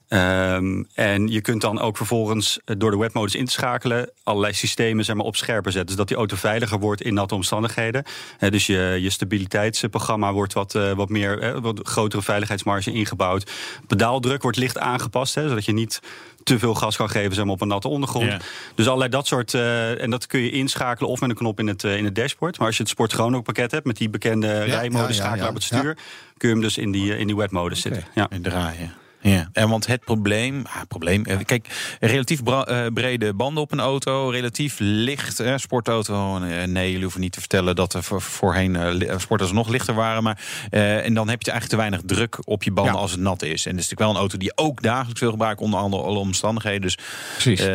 [0.07, 5.05] Ehm, en je kunt dan ook vervolgens door de webmodus in te schakelen allerlei systemen
[5.05, 5.91] zeg maar, op scherper zetten.
[5.91, 8.03] Zodat die auto veiliger wordt in natte omstandigheden.
[8.49, 13.51] Dus je, je stabiliteitsprogramma wordt wat, wat meer, wat grotere veiligheidsmarge ingebouwd.
[13.87, 15.99] Pedaaldruk wordt licht aangepast, hè, zodat je niet
[16.43, 18.33] te veel gas kan geven zeg maar, op een natte ondergrond.
[18.75, 19.53] Dus allerlei dat soort.
[19.53, 22.15] eh, en dat kun je inschakelen of met een knop in het, eh, in het
[22.15, 22.57] dashboard.
[22.57, 25.43] Maar als je het Sport Chrono pakket hebt met die bekende rijmodus ja, ja, schakelaar
[25.43, 25.47] ja.
[25.47, 25.97] op het stuur,
[26.37, 28.03] kun je hem dus in die, eh, in die webmodus zitten.
[28.15, 28.27] Ja.
[28.29, 28.93] En draaien.
[29.21, 31.67] Ja, en want het probleem, ah, probleem, eh, kijk,
[31.99, 36.37] relatief bra- eh, brede banden op een auto, relatief licht, eh, sportauto.
[36.65, 39.93] nee, jullie hoeven niet te vertellen dat er voor- voorheen eh, eh, sportauto's nog lichter
[39.93, 42.99] waren, maar eh, en dan heb je eigenlijk te weinig druk op je banden Ja.
[42.99, 43.47] als het nat is.
[43.65, 46.03] En het is natuurlijk wel een auto die je ook dagelijks wil gebruiken onder andere
[46.03, 46.81] alle omstandigheden.
[46.81, 46.97] Dus
[47.33, 47.65] Precies.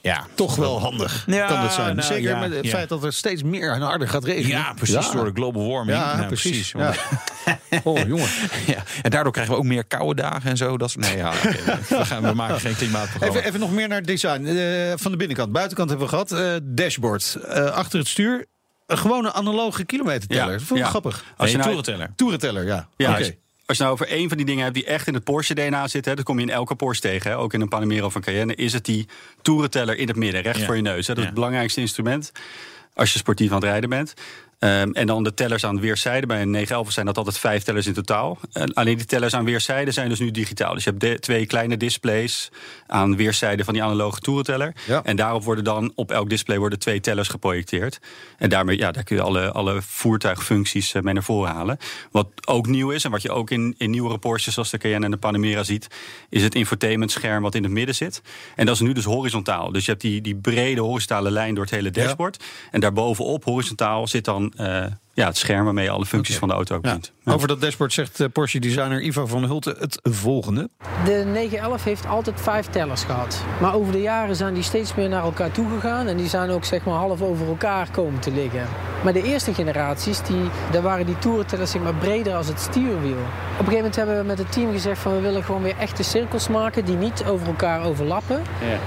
[0.00, 1.96] ja, Toch wel handig Ja, kan het zijn.
[1.96, 2.70] nou, Zeker ja, met het ja.
[2.70, 4.48] feit dat er steeds meer en harder gaat regenen.
[4.48, 5.12] ja, precies Ja.
[5.12, 5.98] door de global warming.
[5.98, 6.72] Ja, Nou, precies.
[6.72, 6.96] Want-.
[7.84, 8.28] Oh, jongen.
[8.66, 8.82] ja.
[9.02, 10.76] En daardoor krijgen we ook meer koude dagen en zo.
[10.92, 11.32] Dat nee, ja,
[11.88, 13.36] we, gaan, we maken geen klimaatprogramma.
[13.36, 14.44] Even, even nog meer naar het design.
[14.44, 15.52] Eh, van de binnenkant.
[15.52, 16.32] Buitenkant hebben we gehad.
[16.32, 17.38] Eh, dashboard.
[17.48, 18.44] Eh, achter het stuur.
[18.86, 20.44] Een gewone analoge kilometerteller.
[20.44, 20.90] Ja, Dat vond ik ja.
[20.90, 21.24] grappig.
[21.36, 22.12] Als je nou- toerenteller.
[22.16, 22.88] Toerenteller, ja.
[22.96, 23.18] Ja, Oké.
[23.18, 23.32] als,
[23.66, 26.10] als je nou over één van die dingen hebt die echt in het Porsche-DNA zitten...
[26.10, 28.22] hè, dat kom je in elke Porsche tegen, hè, ook in een Panamera of een
[28.22, 28.54] Cayenne...
[28.54, 29.08] is het die
[29.42, 30.64] toerenteller in het midden, recht Ja.
[30.64, 31.06] voor je neus.
[31.06, 31.12] Hè.
[31.14, 32.32] Dat is het belangrijkste instrument
[32.94, 34.14] als je sportief aan het rijden bent.
[34.64, 36.28] Ehm, en dan de tellers aan weerszijden.
[36.28, 38.38] Bij een 911 zijn dat altijd vijf tellers in totaal.
[38.52, 40.74] En alleen die tellers aan weerszijden zijn dus nu digitaal.
[40.74, 42.50] Dus je hebt twee kleine displays
[42.86, 44.74] aan weerszijden van die analoge toerenteller.
[44.86, 45.04] Ja.
[45.04, 48.00] En daarop worden dan op elk display worden twee tellers geprojecteerd.
[48.38, 51.78] En daarmee ja, daar kun je alle, alle voertuigfuncties eh, mee naar voren halen.
[52.10, 55.04] Wat ook nieuw is en wat je ook in, in nieuwere Porsches zoals de Cayenne
[55.04, 55.86] en de Panamera ziet,
[56.28, 58.22] is het infotainmentscherm wat in het midden zit.
[58.56, 59.72] En dat is nu dus horizontaal.
[59.72, 62.44] Dus je hebt die, die brede horizontale lijn door het hele dashboard.
[62.70, 66.54] En daarbovenop horizontaal zit dan eh, ja, het scherm waarmee je alle functies van de
[66.54, 66.98] auto ook Ja.
[67.24, 70.68] Over dat dashboard zegt eh, Porsche-designer Ivo van Hulten het volgende.
[71.04, 73.42] De 911 heeft altijd vijf tellers gehad.
[73.60, 76.06] Maar over de jaren zijn die steeds meer naar elkaar toegegaan.
[76.06, 78.66] En die zijn ook zeg maar half over elkaar komen te liggen.
[79.02, 83.12] Maar de eerste generaties, die, daar waren die toerentellers zeg maar breder als het stuurwiel.
[83.12, 85.76] Op een gegeven moment hebben we met het team gezegd van we willen gewoon weer
[85.78, 88.42] echte cirkels maken die niet over elkaar overlappen.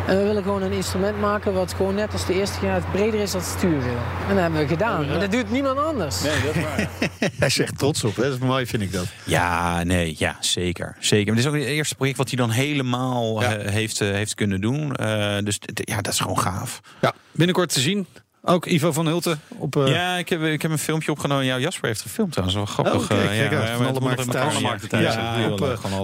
[0.07, 3.19] En we willen gewoon een instrument maken wat gewoon net als de eerste generatie breder
[3.19, 3.97] is als het stuurwiel.
[4.27, 5.05] En dat hebben we gedaan.
[5.05, 6.16] En dat doet niemand anders.
[7.39, 8.15] Hij zegt trots op.
[8.15, 8.23] Hè?
[8.23, 9.05] Dat is mooi, vind ik dat.
[9.23, 10.95] Ja, nee, ja, zeker.
[10.99, 11.25] zeker.
[11.25, 13.55] Maar dit is ook het eerste project wat hij dan helemaal Ja.
[13.55, 14.95] eh, heeft, eh, heeft kunnen doen.
[14.95, 16.79] Eh, dus ja, dat is gewoon gaaf.
[17.01, 18.07] Ja, binnenkort te zien.
[18.41, 19.75] Ook Ivo van Hulten op...
[19.75, 21.45] eh, ja, ik heb, ik heb een filmpje opgenomen.
[21.45, 22.33] Ja, Jasper heeft gefilmd.
[22.33, 22.93] Dat is wel grappig.
[23.01, 24.53] Oh, kijk, eh, kijk ja, ja, Van maar alle het markten moet ook thuis.
[24.53, 25.13] alle markten thuis.
[25.13, 25.49] Ja,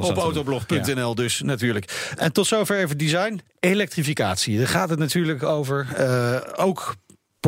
[0.01, 2.11] op, autoblog.nl dus natuurlijk.
[2.17, 3.41] En tot zover even design.
[3.59, 4.57] Elektrificatie.
[4.57, 5.87] Daar gaat het natuurlijk over.
[5.95, 6.95] Eh, ook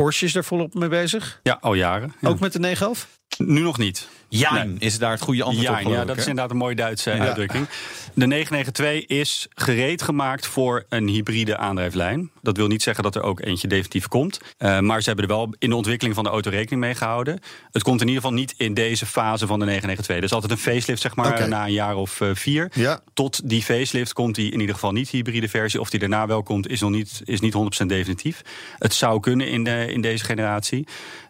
[0.02, 1.40] Porsche is daar volop mee bezig.
[1.42, 2.14] Ja, al jaren.
[2.20, 2.28] Ja.
[2.28, 3.08] Ook met de 911.
[3.38, 4.08] Nu nog niet.
[4.28, 4.78] Jijn Nee.
[4.78, 5.92] is daar het goede antwoord op.
[5.92, 7.68] Ja, dat is inderdaad een mooie Duitse uitdrukking.
[8.14, 12.30] De 992 is gereed gemaakt voor een hybride aandrijflijn.
[12.42, 14.40] Dat wil niet zeggen dat er ook eentje definitief komt.
[14.58, 17.38] Eh, maar ze hebben er wel in de ontwikkeling van de auto rekening mee gehouden.
[17.72, 20.20] Het komt in ieder geval niet in deze fase van de 992.
[20.20, 21.46] Dus altijd een facelift, zeg maar, Oké.
[21.46, 22.70] na een jaar of eh, vier.
[22.74, 23.00] Ja.
[23.14, 25.80] Tot die facelift komt die in ieder geval niet hybride versie.
[25.80, 28.42] Of die daarna wel komt, is nog niet, is niet 100% definitief.
[28.78, 30.86] Het zou kunnen in, de, in deze generatie.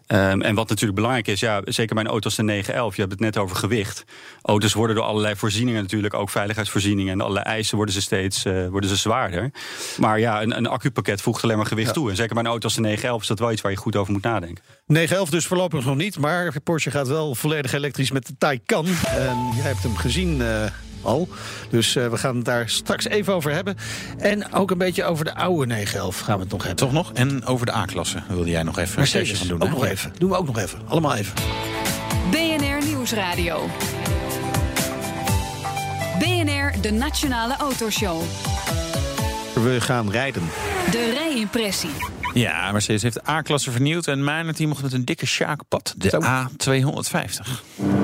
[0.07, 3.21] Ehm, en wat natuurlijk belangrijk is, ja, zeker mijn auto's de 911, je hebt het
[3.21, 4.03] net over gewicht.
[4.41, 8.67] Auto's worden door allerlei voorzieningen natuurlijk, ook veiligheidsvoorzieningen en allerlei eisen worden ze steeds eh,
[8.67, 9.51] worden ze zwaarder.
[9.97, 11.93] Maar ja, een, een accupakket voegt alleen maar gewicht Ja.
[11.93, 12.09] toe.
[12.09, 14.23] En zeker mijn auto's de 911 is dat wel iets waar je goed over moet
[14.23, 14.63] nadenken.
[14.85, 16.19] 911 dus voorlopig nog niet.
[16.19, 18.85] Maar Porsche gaat wel volledig elektrisch met de Taycan.
[19.07, 20.63] En jij hebt hem gezien eh,
[21.07, 21.27] al.
[21.69, 23.77] Dus eh, we gaan het daar straks even over hebben.
[24.17, 26.85] En ook een beetje over de oude 911 gaan we het nog hebben.
[26.85, 27.11] Toch nog?
[27.13, 29.67] En over de A-klasse wilde jij nog even een Mercedes sessie van doen.
[29.67, 29.79] ook hè?
[29.81, 30.13] nog even.
[30.17, 30.79] Doen we ook nog even.
[30.87, 31.33] Allemaal even.
[32.31, 33.69] BNR Nieuwsradio.
[36.19, 38.21] BNR, de Nationale Autoshow.
[39.53, 40.43] We gaan rijden.
[40.91, 41.89] De rijimpressie.
[42.33, 45.93] Ja, Mercedes heeft de A-klasse vernieuwd en mijn team mocht met een dikke sjaakpad.
[45.97, 46.19] De Zo.
[46.21, 47.96] A250.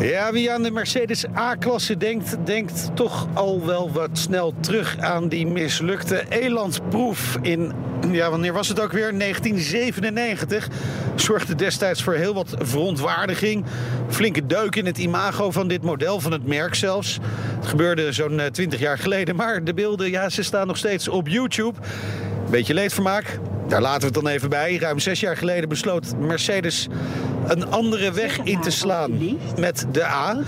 [0.00, 5.28] Ja, wie aan de Mercedes A-klasse denkt, denkt toch al wel wat snel terug aan
[5.28, 7.72] die mislukte elandproef in,
[8.10, 9.18] ja, wanneer was het ook weer?
[9.18, 10.68] 1997.
[11.14, 13.64] Zorgde destijds voor heel wat verontwaardiging.
[14.08, 17.18] Flinke deuk in het imago van dit model, van het merk zelfs.
[17.56, 21.28] Het gebeurde zo'n 20 jaar geleden, maar de beelden, ja, ze staan nog steeds op
[21.28, 21.78] YouTube.
[22.50, 23.38] Beetje leedvermaak.
[23.70, 24.76] Daar laten we het dan even bij.
[24.76, 26.88] Ruim zes jaar geleden besloot Mercedes
[27.46, 30.38] een andere weg in te slaan met de A.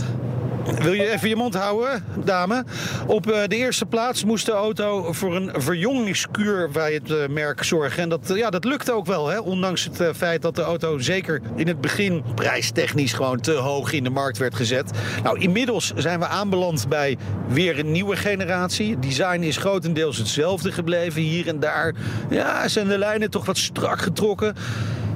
[0.64, 2.64] Wil je even je mond houden, dame?
[3.06, 7.64] Op eh, de eerste plaats moest de auto voor een verjongingskuur bij het eh, merk
[7.64, 8.02] zorgen.
[8.02, 9.38] En dat, ja, dat lukte ook wel, hè?
[9.38, 13.92] ondanks het eh, feit dat de auto zeker in het begin prijstechnisch gewoon te hoog
[13.92, 14.90] in de markt werd gezet.
[15.22, 18.98] Nou, inmiddels zijn we aanbeland bij weer een nieuwe generatie.
[18.98, 21.22] Design is grotendeels hetzelfde gebleven.
[21.22, 21.94] Hier en daar
[22.30, 24.54] ja, zijn de lijnen toch wat strak getrokken.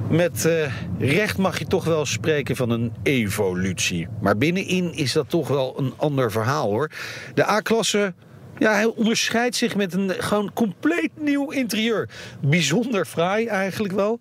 [0.09, 4.07] Met eh, recht mag je toch wel spreken van een evolutie.
[4.21, 6.91] Maar binnenin is dat toch wel een ander verhaal hoor.
[7.33, 8.13] De A-klasse.
[8.57, 12.09] Ja, hij onderscheidt zich met een gewoon compleet nieuw interieur.
[12.41, 14.19] Bijzonder fraai eigenlijk wel.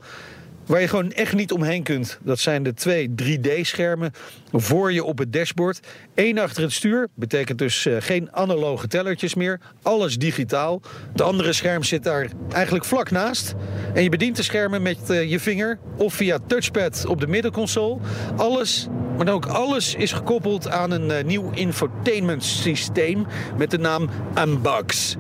[0.67, 2.19] Waar je gewoon echt niet omheen kunt.
[2.23, 4.13] Dat zijn de twee 3D-schermen
[4.53, 5.81] voor je op het dashboard.
[6.15, 7.09] Eén achter het stuur.
[7.15, 9.61] Betekent dus eh, geen analoge tellertjes meer.
[9.83, 10.81] Alles digitaal.
[11.15, 13.55] De andere scherm zit daar eigenlijk vlak naast.
[13.95, 15.79] En je bedient de schermen met eh, je vinger.
[15.97, 17.99] Of via touchpad op de middenconsole.
[18.37, 23.27] Alles, maar dan ook alles is gekoppeld aan een eh, nieuw infotainment systeem.
[23.57, 24.09] Met de naam
[24.39, 25.17] Unbox.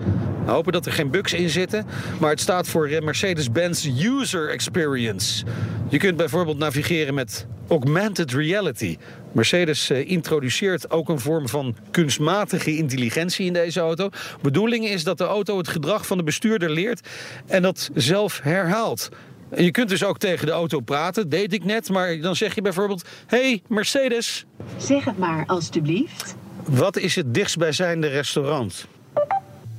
[0.46, 1.86] We hopen dat er geen bugs in zitten.
[2.20, 5.44] Maar het staat voor Mercedes-Benz User Experience.
[5.88, 8.96] Je kunt bijvoorbeeld navigeren met augmented reality.
[9.32, 14.08] Mercedes eh, introduceert ook een vorm van kunstmatige intelligentie in deze auto.
[14.42, 17.08] Bedoeling is dat de auto het gedrag van de bestuurder leert
[17.46, 19.08] en dat zelf herhaalt.
[19.48, 22.54] En je kunt dus ook tegen de auto praten, deed ik net, maar dan zeg
[22.54, 24.44] je bijvoorbeeld: Hey Mercedes,
[24.76, 26.34] Zeg het maar, alstublieft.
[26.64, 28.86] wat is het dichtstbijzijnde restaurant?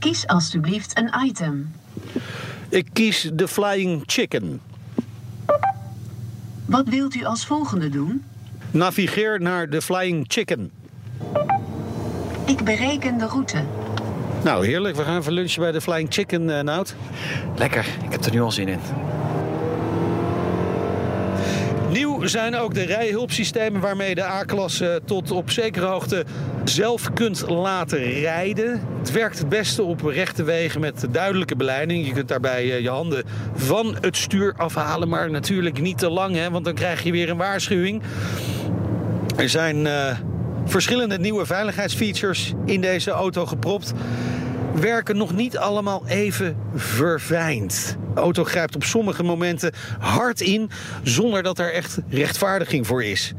[0.08, 1.72] Kies alstublieft een item.
[2.70, 4.62] Ik kies de Flying Chicken.
[6.66, 8.24] Wat wilt u als volgende doen?
[8.72, 10.72] Navigeer naar de Flying Chicken.
[12.45, 13.64] Ik bereken de route.
[14.43, 14.95] Nou, heerlijk.
[14.95, 16.95] We gaan even lunchen bij de Flying Chicken, Nout.
[17.55, 18.80] Lekker, ik heb er nu al zin in.
[21.91, 26.25] Nieuw zijn ook de rijhulpsystemen waarmee de A-klasse tot op zekere hoogte
[26.63, 28.81] zelf kunt laten rijden.
[28.99, 32.07] Het werkt het beste op rechte wegen met duidelijke beleiding.
[32.07, 33.23] Je kunt daarbij eh, je handen
[33.55, 37.29] van het stuur afhalen, maar natuurlijk niet te lang, hè, want dan krijg je weer
[37.29, 38.01] een waarschuwing.
[39.38, 40.17] Er zijn eh,
[40.65, 43.93] verschillende nieuwe veiligheidsfeatures in deze auto gepropt.
[44.80, 47.97] Werken nog niet allemaal even verfijnd.
[48.13, 50.69] De auto grijpt op sommige momenten hard in
[51.03, 53.34] zonder dat er echt rechtvaardiging voor is.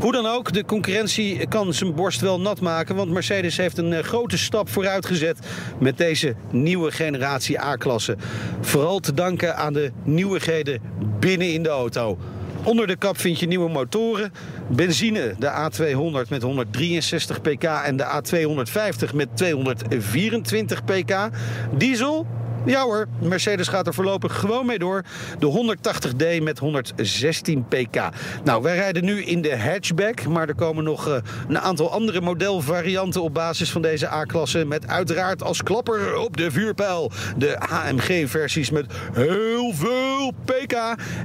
[0.00, 2.96] Hoe dan ook, de concurrentie kan zijn borst wel nat maken.
[2.96, 5.38] Want Mercedes heeft een eh, grote stap vooruit gezet
[5.78, 8.16] met deze nieuwe generatie A-klasse.
[8.60, 10.80] Vooral te danken aan de nieuwigheden
[11.18, 12.18] binnen in de auto.
[12.64, 14.32] Onder de kap vind je nieuwe motoren.
[14.68, 21.28] Benzine, de A200 met 163 pk en de A250 met 224 pk.
[21.76, 22.26] Diesel,
[22.64, 25.02] ja hoor, Mercedes gaat er voorlopig gewoon mee door.
[25.38, 28.08] De 180D met 116 pk.
[28.44, 31.16] Nou, wij rijden nu in de hatchback, maar er komen nog eh,
[31.48, 34.64] een aantal andere modelvarianten op basis van deze A-klasse.
[34.64, 40.72] Met uiteraard als klapper op de vuurpijl de AMG-versies met heel veel pk.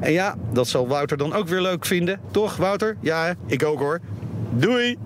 [0.02, 2.20] En ja, dat zal Wouter dan ook weer leuk vinden.
[2.32, 2.98] Toch, Wouter?
[3.02, 4.00] Ja, ik ook hoor.
[4.50, 4.98] Doei!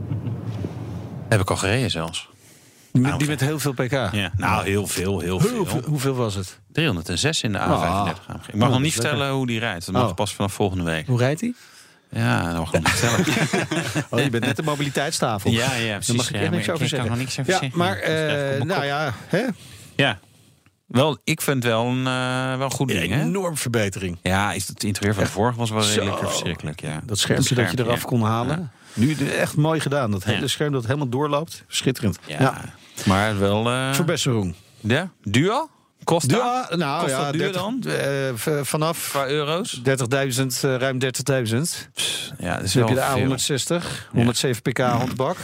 [1.27, 2.29] Heb ik al gereden zelfs.
[2.91, 3.91] Die met heel veel pk?
[3.91, 5.57] Ja, nou, heel veel, heel veel.
[5.57, 6.59] Hoeveel, hoeveel was het?
[6.71, 8.07] 306 in de A35 Ah.
[8.27, 8.47] AMG.
[8.47, 9.85] Ik mag Oh, nog niet vertellen hoe die rijdt.
[9.85, 10.15] Dat mag Oh.
[10.15, 11.07] pas vanaf volgende week.
[11.07, 11.53] Hoe rijdt hij?
[12.11, 13.83] Ja, dat mag ik nog niet vertellen.
[14.09, 15.51] Oh, je bent net de mobiliteitstafel.
[15.51, 16.07] Ja, ja, precies.
[16.07, 17.09] Daar mag ik Ja, echt niks ik over kan zeggen.
[17.09, 17.77] nog niks over ja, zeggen.
[17.77, 19.45] maar eh, nou ja, hè?
[19.95, 20.19] Ja.
[20.87, 23.21] Wel, ik vind het wel een, eh, wel een goed ding, hè?
[23.21, 24.17] enorm verbetering.
[24.21, 26.99] Ja, is het interieur van de vorige was wel redelijk verschrikkelijk, ja.
[27.05, 28.05] Dat schermpje dat je eraf ja.
[28.07, 28.71] kon halen.
[28.99, 30.11] Nu echt mooi gedaan.
[30.11, 31.63] Dat hele scherm dat helemaal doorloopt.
[31.67, 32.17] Schitterend.
[32.25, 32.61] Ja.
[33.05, 33.69] Maar wel...
[33.69, 34.55] eh Verbessering.
[34.79, 35.09] Ja?
[35.23, 35.67] Duur?
[36.03, 37.83] Kost Ja, nou Kost ja, dat duur 30 dan?
[37.83, 39.81] eh, vanaf Qua euro's?
[39.83, 39.83] 30.000,
[40.61, 41.89] eh, ruim 30.000.
[42.39, 43.81] Ja, dat is Dan heb je de veel.
[43.81, 45.37] A160, 107 pk handbak.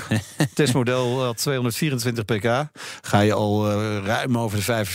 [0.54, 2.68] Testmodel had 224 pk.
[3.02, 4.86] Ga je al ruim over de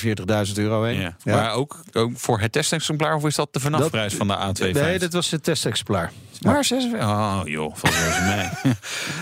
[0.47, 1.01] 45.000 euro heen.
[1.01, 1.15] Ja.
[1.25, 4.73] Maar ook, ook voor het testexemplaar, of is dat de vanafprijs van de A250?
[4.73, 6.13] Nee, dat was het testexemplaar.
[6.41, 6.85] Maar 6...
[6.85, 8.75] Oh joh, valt reuze mee.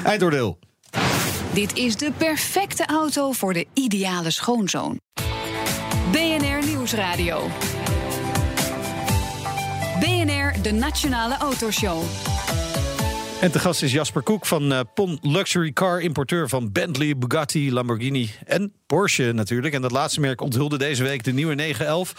[0.05, 0.59] Eindoordeel.
[1.53, 5.01] Dit is de perfecte auto voor de ideale schoonzoon.
[6.13, 7.51] BNR Nieuwsradio.
[10.01, 12.03] BNR, de Nationale Autoshow.
[13.41, 17.73] En te gast is Jasper Koek van uh, PON Luxury Car, importeur van Bentley, Bugatti,
[17.73, 19.75] Lamborghini en Porsche natuurlijk.
[19.75, 22.15] En dat laatste merk onthulde deze week de nieuwe 911.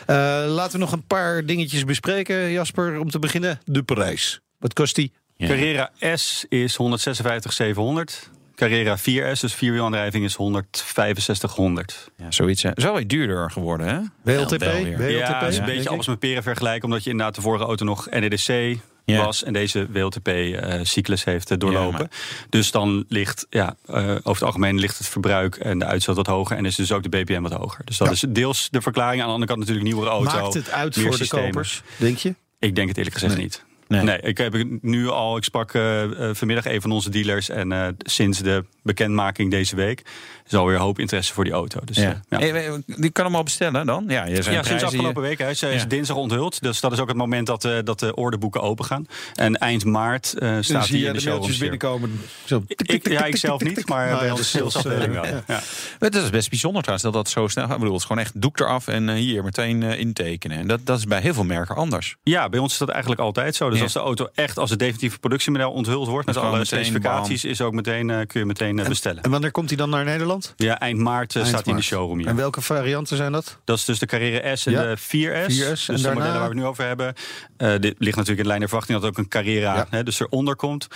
[0.00, 0.16] Uh,
[0.54, 2.98] laten we nog een paar dingetjes bespreken, Jasper.
[2.98, 4.43] Om te beginnen, de prijs.
[4.64, 5.12] Wat kost die?
[5.36, 5.46] Ja.
[5.46, 8.30] Carrera S is 156,700.
[8.54, 12.10] Carrera 4S, dus vierwielaandrijving, is 16500.
[12.16, 12.62] Ja, zoiets.
[12.62, 12.70] Hè.
[12.74, 13.98] Is wel weer duurder geworden, hè?
[14.22, 14.62] WLTP?
[14.62, 15.10] WLTP?
[15.10, 16.84] Ja, is een beetje alles met peren vergelijken.
[16.84, 19.24] Omdat je inderdaad de vorige auto nog NEDC ja.
[19.24, 22.08] was en deze WLTP-cyclus uh, heeft uh, doorlopen.
[22.10, 22.16] Ja.
[22.48, 26.26] Dus dan ligt, ja, uh, over het algemeen ligt het verbruik en de uitstoot wat
[26.26, 27.84] hoger en is dus ook de BPM wat hoger.
[27.84, 28.12] Dus dat ja.
[28.12, 29.20] is deels de verklaring.
[29.20, 30.40] Aan de andere kant natuurlijk nieuwere auto.
[30.40, 31.46] Maakt het uit voor systemen.
[31.46, 32.34] de kopers, denk je?
[32.58, 33.42] Ik denk het eerlijk gezegd Nee.
[33.42, 33.64] niet.
[33.88, 34.20] Nee.
[34.20, 35.36] ik heb het nu al.
[35.36, 37.48] Ik sprak uh, uh, vanmiddag een van onze dealers.
[37.48, 40.02] En uh, sinds de bekendmaking deze week
[40.46, 41.80] is alweer hoop interesse voor die auto.
[41.84, 42.20] Dus, ja.
[42.28, 42.38] ja.
[42.38, 44.04] Hey, die kan hem al bestellen dan?
[44.08, 45.38] Ja, je ja sinds afgelopen week.
[45.38, 45.68] Hij is, ja.
[45.68, 46.62] is, dinsdag onthuld.
[46.62, 49.06] Dus dat is ook het moment dat, dat de orderboeken open gaan.
[49.34, 52.20] En eind maart staat dus hij in de, de showrooms binnenkomen.
[52.44, 52.62] Zo.
[52.66, 55.24] Ik, ja, ik zelf niet, maar nou, bij onze salesafdeling wel.
[55.46, 55.60] Ja.
[55.98, 57.72] Het is best bijzonder trouwens dat dat zo snel gaat.
[57.72, 60.58] Ik bedoel, het is gewoon echt doek eraf en hier meteen intekenen.
[60.58, 62.16] En dat, dat is bij heel veel merken anders.
[62.22, 63.70] Ja, bij ons is dat eigenlijk altijd zo.
[63.70, 67.50] Dus als de auto echt als het definitieve productiemodel onthuld wordt met alle specificaties, bam.
[67.50, 69.22] is ook meteen uh, kun je meteen uh, bestellen.
[69.22, 70.52] En wanneer komt hij dan naar Nederland?
[70.56, 72.20] Ja, eind maart, uh, eind staat hij in de showroom.
[72.20, 72.26] Ja.
[72.26, 73.58] En welke varianten zijn dat?
[73.64, 74.82] Dat is dus de Carrera S en ja.
[74.82, 75.52] de 4S.
[75.52, 76.18] 4S dus en de daarna...
[76.18, 77.14] modellen waar we het nu over hebben.
[77.56, 79.86] dit ligt natuurlijk in lijn der verwachting dat ook een Carrera ja.
[79.90, 80.88] hè, dus eronder komt.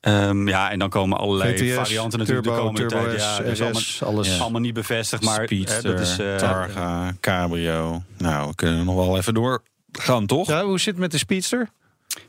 [0.00, 3.20] Um, ja, en dan komen allerlei GTS, varianten natuurlijk turbo, de komende turbo tijd.
[3.20, 4.40] Ja, dus allemaal, alles.
[4.40, 8.02] Allemaal niet bevestigd, maar Speedster, hè, dat is, uh, Targa, Cabrio.
[8.18, 10.48] Nou, we kunnen nog wel even doorgaan, toch?
[10.48, 11.68] Ja, hoe zit het met de Speedster?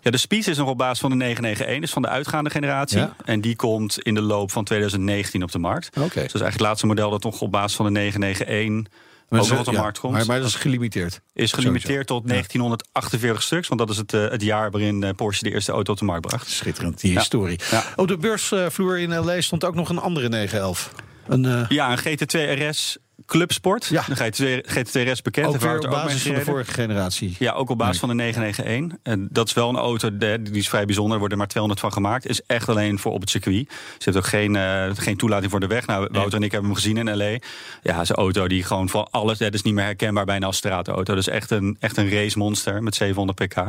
[0.02, 2.98] Ja, de Speedster is nog op basis van de 991, dus van de uitgaande generatie.
[2.98, 3.16] Ja.
[3.26, 5.88] En die komt in de loop van 2019 op de markt.
[5.88, 6.02] Oké.
[6.02, 8.94] Dus dat is eigenlijk het laatste model dat nog op basis van de 991
[9.30, 10.14] Maar ook op de ja, markt komt.
[10.14, 11.22] Maar, maar dat is gelimiteerd.
[11.34, 15.44] is gelimiteerd tot 1948 stuks, want dat is het, uh, het jaar waarin uh, Porsche
[15.44, 16.50] de eerste auto op de markt bracht.
[16.50, 17.60] Schitterend, die historie.
[17.96, 19.42] Op de beursvloer in L.A.
[19.42, 20.92] stond ook nog een andere 911.
[21.28, 22.98] Een, eh, Ja, een GT2 RS
[23.30, 23.86] Clubsport.
[23.86, 24.04] Ja.
[24.08, 25.48] De GT2, GT2 RS bekend.
[25.48, 27.36] ook weer op basis van de vorige generatie.
[27.40, 28.98] Ja, ook op basis van de 991.
[29.04, 31.14] En dat is wel een auto, die is vrij bijzonder.
[31.14, 32.28] Er worden er maar 200 van gemaakt.
[32.28, 33.68] Is echt alleen voor op het circuit.
[33.70, 35.88] Ze heeft ook geen, eh, geen toelating voor de weg.
[35.88, 37.38] Nou, Wouter en ik hebben hem gezien in L.A.
[37.82, 39.38] Ja, een auto die gewoon van alles...
[39.38, 41.04] Dat is niet meer herkenbaar bijna als straatauto.
[41.04, 43.64] Dat is echt een, echt een race monster met 700 pk.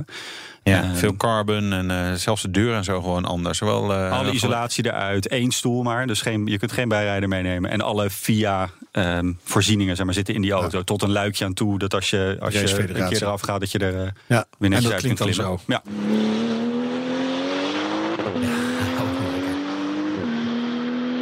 [0.63, 3.59] Ja, Eh, veel carbon en eh, zelfs de deur en zo gewoon anders.
[3.59, 6.07] Zowel, eh, Alle isolatie eruit, één stoel maar.
[6.07, 7.71] Dus geen, je kunt geen bijrijder meenemen.
[7.71, 10.83] En alle via ehm, voorzieningen zeg maar, zitten in die auto.
[10.83, 11.79] Tot een luikje aan toe.
[11.79, 14.71] Dat als je, als je een keer eraf gaat, dat je er eh, Ja, weer
[14.71, 15.59] netjes en dat uit klinkt kunt dan klimmen.
[15.59, 15.73] zo.
[15.73, 15.83] Ja.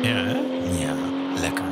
[0.03, 0.39] Ja, hè?
[0.85, 0.95] ja,
[1.41, 1.65] lekker.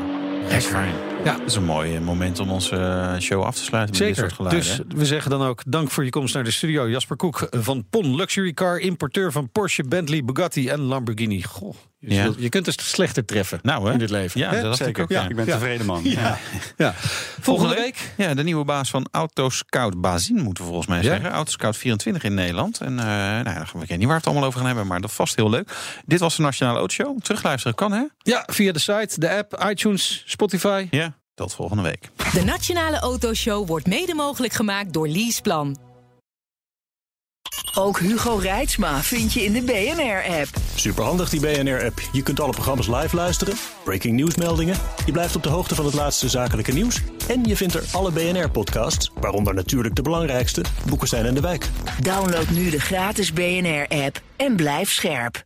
[0.61, 0.95] Fijn.
[1.27, 1.37] Ja.
[1.39, 4.17] Dat is een mooi eh, moment om onze eh, show af te sluiten met dit
[4.17, 4.31] Zeker.
[4.31, 4.89] soort geluiden.
[4.89, 6.89] Dus we zeggen dan ook dank voor je komst naar de studio.
[6.89, 11.43] Jasper Koek van PON Luxury Car, importeur van Porsche, Bentley, Bugatti en Lamborghini.
[11.43, 12.23] Goh, je, Ja.
[12.23, 13.93] zult- je kunt het slechter treffen Nou, hè?
[13.93, 14.41] in dit leven.
[14.41, 15.09] Ja, dat dacht ik ook.
[15.11, 16.01] Ja, ik ben tevreden man.
[16.05, 16.39] Ja.
[16.77, 16.93] Ja.
[17.41, 21.05] Volgende week Ja, de nieuwe baas van Autoscout Bazin moeten we volgens mij Ja.
[21.05, 21.31] zeggen.
[21.31, 22.81] Autoscout 24 in Nederland.
[22.81, 25.01] En eh nou, ja, ik weet niet waar we het allemaal over gaan hebben, maar
[25.01, 25.71] dat vast heel leuk.
[26.05, 27.19] Dit was de Nationale Autoshow.
[27.21, 28.03] Terugluisteren kan, hè?
[28.23, 30.87] Ja, via de site, de app, iTunes, Spotify.
[30.91, 31.16] Ja.
[31.37, 32.11] Tot volgende week.
[32.33, 35.77] De Nationale Autoshow wordt mede mogelijk gemaakt door Leaseplan.
[37.75, 40.49] Ook Hugo Reitsma vind je in de BNR-app.
[40.75, 42.01] Superhandig die BNR-app.
[42.13, 44.77] Je kunt alle programma's live luisteren, breaking nieuwsmeldingen.
[45.07, 47.03] Je blijft op de hoogte van het laatste zakelijke nieuws.
[47.29, 51.69] En je vindt er alle BNR-podcasts, waaronder natuurlijk de belangrijkste, Boeken zijn in de wijk.
[52.03, 55.45] Download nu de gratis BNR-app en blijf scherp.